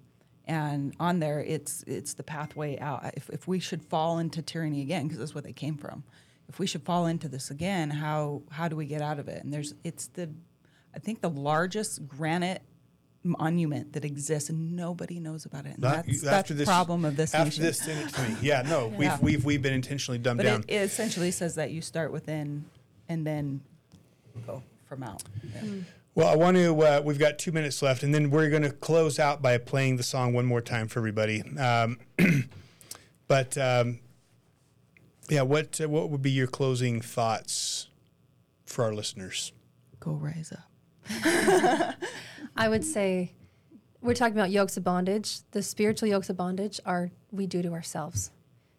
and 0.46 0.94
on 0.98 1.18
there 1.20 1.40
it's 1.40 1.84
it's 1.86 2.14
the 2.14 2.22
pathway 2.22 2.78
out. 2.78 3.12
If 3.16 3.28
if 3.30 3.46
we 3.46 3.58
should 3.60 3.82
fall 3.84 4.18
into 4.18 4.42
tyranny 4.42 4.80
again, 4.82 5.04
because 5.04 5.18
that's 5.18 5.34
what 5.34 5.44
they 5.44 5.52
came 5.52 5.76
from, 5.76 6.04
if 6.48 6.58
we 6.58 6.66
should 6.66 6.82
fall 6.82 7.06
into 7.06 7.28
this 7.28 7.50
again, 7.50 7.90
how 7.90 8.42
how 8.50 8.68
do 8.68 8.76
we 8.76 8.86
get 8.86 9.02
out 9.02 9.18
of 9.18 9.28
it? 9.28 9.42
And 9.44 9.52
there's 9.52 9.74
it's 9.84 10.06
the, 10.08 10.30
I 10.94 10.98
think 10.98 11.20
the 11.20 11.30
largest 11.30 12.06
granite 12.08 12.62
monument 13.24 13.92
that 13.92 14.04
exists, 14.04 14.50
and 14.50 14.74
nobody 14.74 15.20
knows 15.20 15.44
about 15.44 15.64
it. 15.64 15.74
And 15.74 15.80
Not- 15.82 16.06
that's 16.06 16.22
that's 16.22 16.48
the 16.50 16.64
problem 16.64 17.04
of 17.04 17.16
this 17.16 17.32
after 17.34 17.48
nation. 17.50 17.62
this, 17.64 17.78
send 17.78 18.08
it 18.08 18.14
to 18.14 18.22
me. 18.22 18.36
Yeah, 18.42 18.62
no, 18.62 18.88
Yeah. 18.98 18.98
we've 18.98 19.20
we've 19.22 19.44
we've 19.44 19.62
been 19.62 19.74
intentionally 19.74 20.18
dumbed 20.18 20.38
but 20.38 20.42
down. 20.44 20.64
it, 20.66 20.74
it 20.74 20.82
essentially 20.82 21.30
says 21.30 21.54
that 21.54 21.70
you 21.70 21.80
start 21.82 22.10
within, 22.12 22.64
and 23.08 23.24
then 23.26 23.60
go 24.46 24.62
from 24.88 25.02
out. 25.04 25.22
Yeah. 25.54 25.60
Well, 26.14 26.28
I 26.28 26.36
want 26.36 26.58
to. 26.58 26.78
Uh, 26.78 27.00
we've 27.02 27.18
got 27.18 27.38
two 27.38 27.52
minutes 27.52 27.80
left, 27.80 28.02
and 28.02 28.14
then 28.14 28.30
we're 28.30 28.50
going 28.50 28.62
to 28.62 28.70
close 28.70 29.18
out 29.18 29.40
by 29.40 29.56
playing 29.56 29.96
the 29.96 30.02
song 30.02 30.34
one 30.34 30.44
more 30.44 30.60
time 30.60 30.86
for 30.88 30.98
everybody. 30.98 31.42
Um, 31.56 31.98
but 33.28 33.56
um, 33.56 34.00
yeah, 35.30 35.42
what 35.42 35.80
uh, 35.80 35.88
what 35.88 36.10
would 36.10 36.20
be 36.20 36.30
your 36.30 36.46
closing 36.46 37.00
thoughts 37.00 37.88
for 38.66 38.84
our 38.84 38.92
listeners? 38.92 39.52
Go 40.00 40.12
rise 40.12 40.52
up. 40.52 40.68
I 42.56 42.68
would 42.68 42.84
say 42.84 43.32
we're 44.02 44.14
talking 44.14 44.36
about 44.36 44.50
yokes 44.50 44.76
of 44.76 44.84
bondage. 44.84 45.40
The 45.52 45.62
spiritual 45.62 46.08
yokes 46.08 46.28
of 46.28 46.36
bondage 46.36 46.78
are 46.84 47.10
we 47.30 47.46
do 47.46 47.62
to 47.62 47.72
ourselves. 47.72 48.30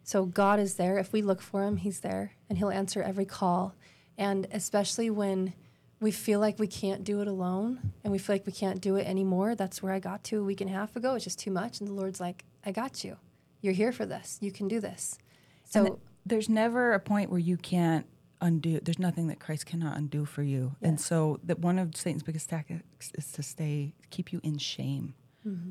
So 0.04 0.26
God 0.26 0.60
is 0.60 0.74
there. 0.74 0.98
If 0.98 1.12
we 1.12 1.22
look 1.22 1.40
for 1.40 1.64
him, 1.64 1.78
he's 1.78 2.00
there 2.00 2.32
and 2.48 2.58
he'll 2.58 2.70
answer 2.70 3.02
every 3.02 3.24
call. 3.24 3.74
And 4.16 4.46
especially 4.52 5.10
when 5.10 5.54
we 6.00 6.10
feel 6.10 6.40
like 6.40 6.58
we 6.58 6.66
can't 6.66 7.04
do 7.04 7.20
it 7.20 7.28
alone 7.28 7.92
and 8.02 8.12
we 8.12 8.18
feel 8.18 8.34
like 8.34 8.46
we 8.46 8.52
can't 8.52 8.80
do 8.80 8.96
it 8.96 9.06
anymore, 9.06 9.54
that's 9.54 9.82
where 9.82 9.92
I 9.92 9.98
got 9.98 10.24
to 10.24 10.40
a 10.40 10.44
week 10.44 10.60
and 10.60 10.68
a 10.68 10.72
half 10.72 10.96
ago. 10.96 11.14
It's 11.14 11.24
just 11.24 11.38
too 11.38 11.50
much. 11.50 11.80
And 11.80 11.88
the 11.88 11.92
Lord's 11.92 12.20
like, 12.20 12.44
I 12.64 12.72
got 12.72 13.04
you. 13.04 13.16
You're 13.60 13.72
here 13.72 13.92
for 13.92 14.04
this. 14.04 14.38
You 14.40 14.52
can 14.52 14.68
do 14.68 14.80
this. 14.80 15.18
So 15.64 15.84
th- 15.84 15.98
there's 16.26 16.48
never 16.48 16.92
a 16.92 17.00
point 17.00 17.30
where 17.30 17.38
you 17.38 17.56
can't 17.56 18.06
undo. 18.40 18.80
There's 18.80 18.98
nothing 18.98 19.28
that 19.28 19.40
Christ 19.40 19.66
cannot 19.66 19.96
undo 19.96 20.24
for 20.26 20.42
you. 20.42 20.76
And 20.82 21.00
so 21.00 21.40
that 21.44 21.60
one 21.60 21.78
of 21.78 21.96
Satan's 21.96 22.22
biggest 22.22 22.50
tactics 22.50 23.10
is 23.14 23.32
to 23.32 23.42
stay, 23.42 23.94
keep 24.10 24.32
you 24.32 24.40
in 24.42 24.58
shame 24.58 25.14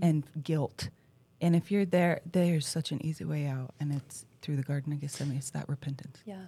and 0.02 0.24
guilt. 0.44 0.90
And 1.42 1.56
if 1.56 1.72
you're 1.72 1.86
there, 1.86 2.22
there's 2.32 2.68
such 2.68 2.92
an 2.92 3.04
easy 3.06 3.26
way 3.26 3.48
out, 3.48 3.74
and 3.80 3.92
it's 3.92 4.26
through 4.42 4.56
the 4.56 4.64
Garden 4.64 4.94
of 4.94 5.02
Gethsemane. 5.02 5.38
It's 5.38 5.50
that 5.50 5.68
repentance. 5.68 6.20
Yeah. 6.26 6.46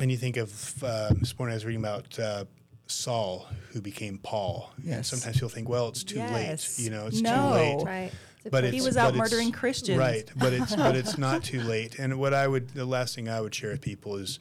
And 0.00 0.10
you 0.10 0.16
think 0.16 0.36
of 0.36 0.82
uh, 0.82 1.12
this 1.18 1.36
morning 1.38 1.52
I 1.52 1.56
was 1.56 1.66
reading 1.66 1.82
about 1.82 2.18
uh, 2.18 2.44
Saul, 2.86 3.46
who 3.72 3.80
became 3.80 4.18
Paul. 4.18 4.72
And 4.86 5.04
sometimes 5.04 5.40
you'll 5.40 5.50
think, 5.50 5.68
well, 5.68 5.88
it's 5.88 6.04
too 6.04 6.16
Yes. 6.18 6.78
late. 6.78 6.84
You 6.84 6.90
know, 6.90 7.06
it's 7.06 7.20
No. 7.20 7.30
too 7.30 7.54
late. 7.54 7.84
Right. 7.84 8.12
But. 8.50 8.64
He 8.74 8.82
was 8.82 8.96
out 8.98 9.14
murdering 9.14 9.52
Christians. 9.52 9.98
Right, 9.98 10.28
but 10.36 10.52
it's 10.52 10.76
but 10.76 10.94
it's 10.96 11.16
not 11.16 11.42
too 11.44 11.62
late. 11.62 11.98
And 11.98 12.18
what 12.18 12.34
I 12.34 12.46
would 12.46 12.68
the 12.74 12.84
last 12.84 13.14
thing 13.14 13.26
I 13.28 13.40
would 13.40 13.54
share 13.54 13.70
with 13.70 13.80
people 13.80 14.16
is 14.16 14.38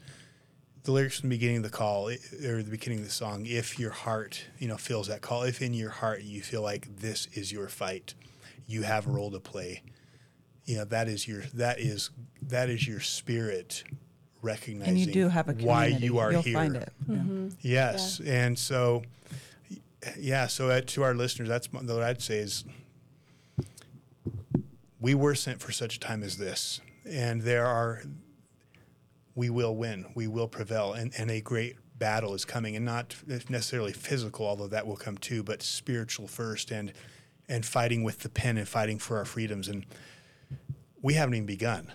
the 0.84 0.92
lyrics 0.92 1.22
from 1.22 1.30
the 1.30 1.36
beginning 1.38 1.58
of 1.58 1.64
the 1.64 1.70
call 1.70 2.10
or 2.10 2.18
the 2.62 2.70
beginning 2.70 3.00
of 3.00 3.06
the 3.06 3.12
song. 3.12 3.46
If 3.46 3.80
your 3.80 3.92
heart, 3.92 4.44
you 4.60 4.68
know, 4.68 4.76
feels 4.76 5.08
that 5.08 5.22
call, 5.22 5.44
if 5.44 5.62
in 5.62 5.74
your 5.74 5.92
heart 5.92 6.24
you 6.24 6.42
feel 6.42 6.62
like 6.62 6.98
this 6.98 7.28
is 7.32 7.54
your 7.54 7.70
fight, 7.70 8.14
you 8.68 8.82
have 8.84 9.08
a 9.08 9.10
role 9.10 9.32
to 9.32 9.40
play. 9.40 9.84
You 10.66 10.78
know 10.80 10.86
that 10.86 11.08
is 11.08 11.26
your 11.26 11.44
that 11.54 11.80
is 11.80 12.10
that 12.42 12.70
is 12.70 12.86
your 12.86 13.00
spirit 13.00 13.86
recognizing 14.44 14.90
And 14.96 15.00
you 15.00 15.12
do 15.12 15.28
have 15.30 15.50
a 15.50 15.54
why 15.54 15.86
community. 15.86 16.06
you 16.06 16.20
are 16.20 16.32
You'll 16.32 16.42
here. 16.44 16.54
find 16.54 16.76
it. 16.76 16.94
Mm-hmm. 17.10 17.48
Yes, 17.62 18.20
and 18.20 18.60
so, 18.60 19.02
yeah. 20.20 20.46
So 20.48 20.70
uh, 20.70 20.82
to 20.82 21.04
our 21.04 21.16
listeners, 21.16 21.50
that's 21.50 21.72
what 21.74 21.90
I'd 21.90 22.22
say 22.22 22.38
is, 22.38 22.64
we 25.00 25.16
were 25.16 25.36
sent 25.36 25.62
for 25.62 25.72
such 25.72 25.96
a 25.96 26.00
time 26.00 26.24
as 26.24 26.38
this, 26.38 26.80
and 27.06 27.42
there 27.42 27.66
are, 27.66 28.04
we 29.36 29.50
will 29.50 29.76
win, 29.76 30.06
we 30.16 30.28
will 30.28 30.48
prevail, 30.48 30.94
and 30.94 31.12
and 31.18 31.32
a 31.32 31.42
great 31.42 31.78
battle 31.98 32.34
is 32.34 32.46
coming, 32.46 32.76
and 32.76 32.86
not 32.86 33.16
necessarily 33.50 33.94
physical, 33.94 34.46
although 34.46 34.68
that 34.68 34.86
will 34.86 34.96
come 34.98 35.18
too, 35.18 35.42
but 35.44 35.62
spiritual 35.64 36.28
first, 36.28 36.72
and 36.72 36.94
and 37.50 37.66
fighting 37.66 38.04
with 38.04 38.20
the 38.20 38.30
pen 38.30 38.58
and 38.58 38.68
fighting 38.68 39.00
for 39.00 39.18
our 39.18 39.26
freedoms, 39.26 39.68
and 39.68 39.86
we 41.02 41.14
haven't 41.16 41.36
even 41.36 41.46
begun. 41.46 41.92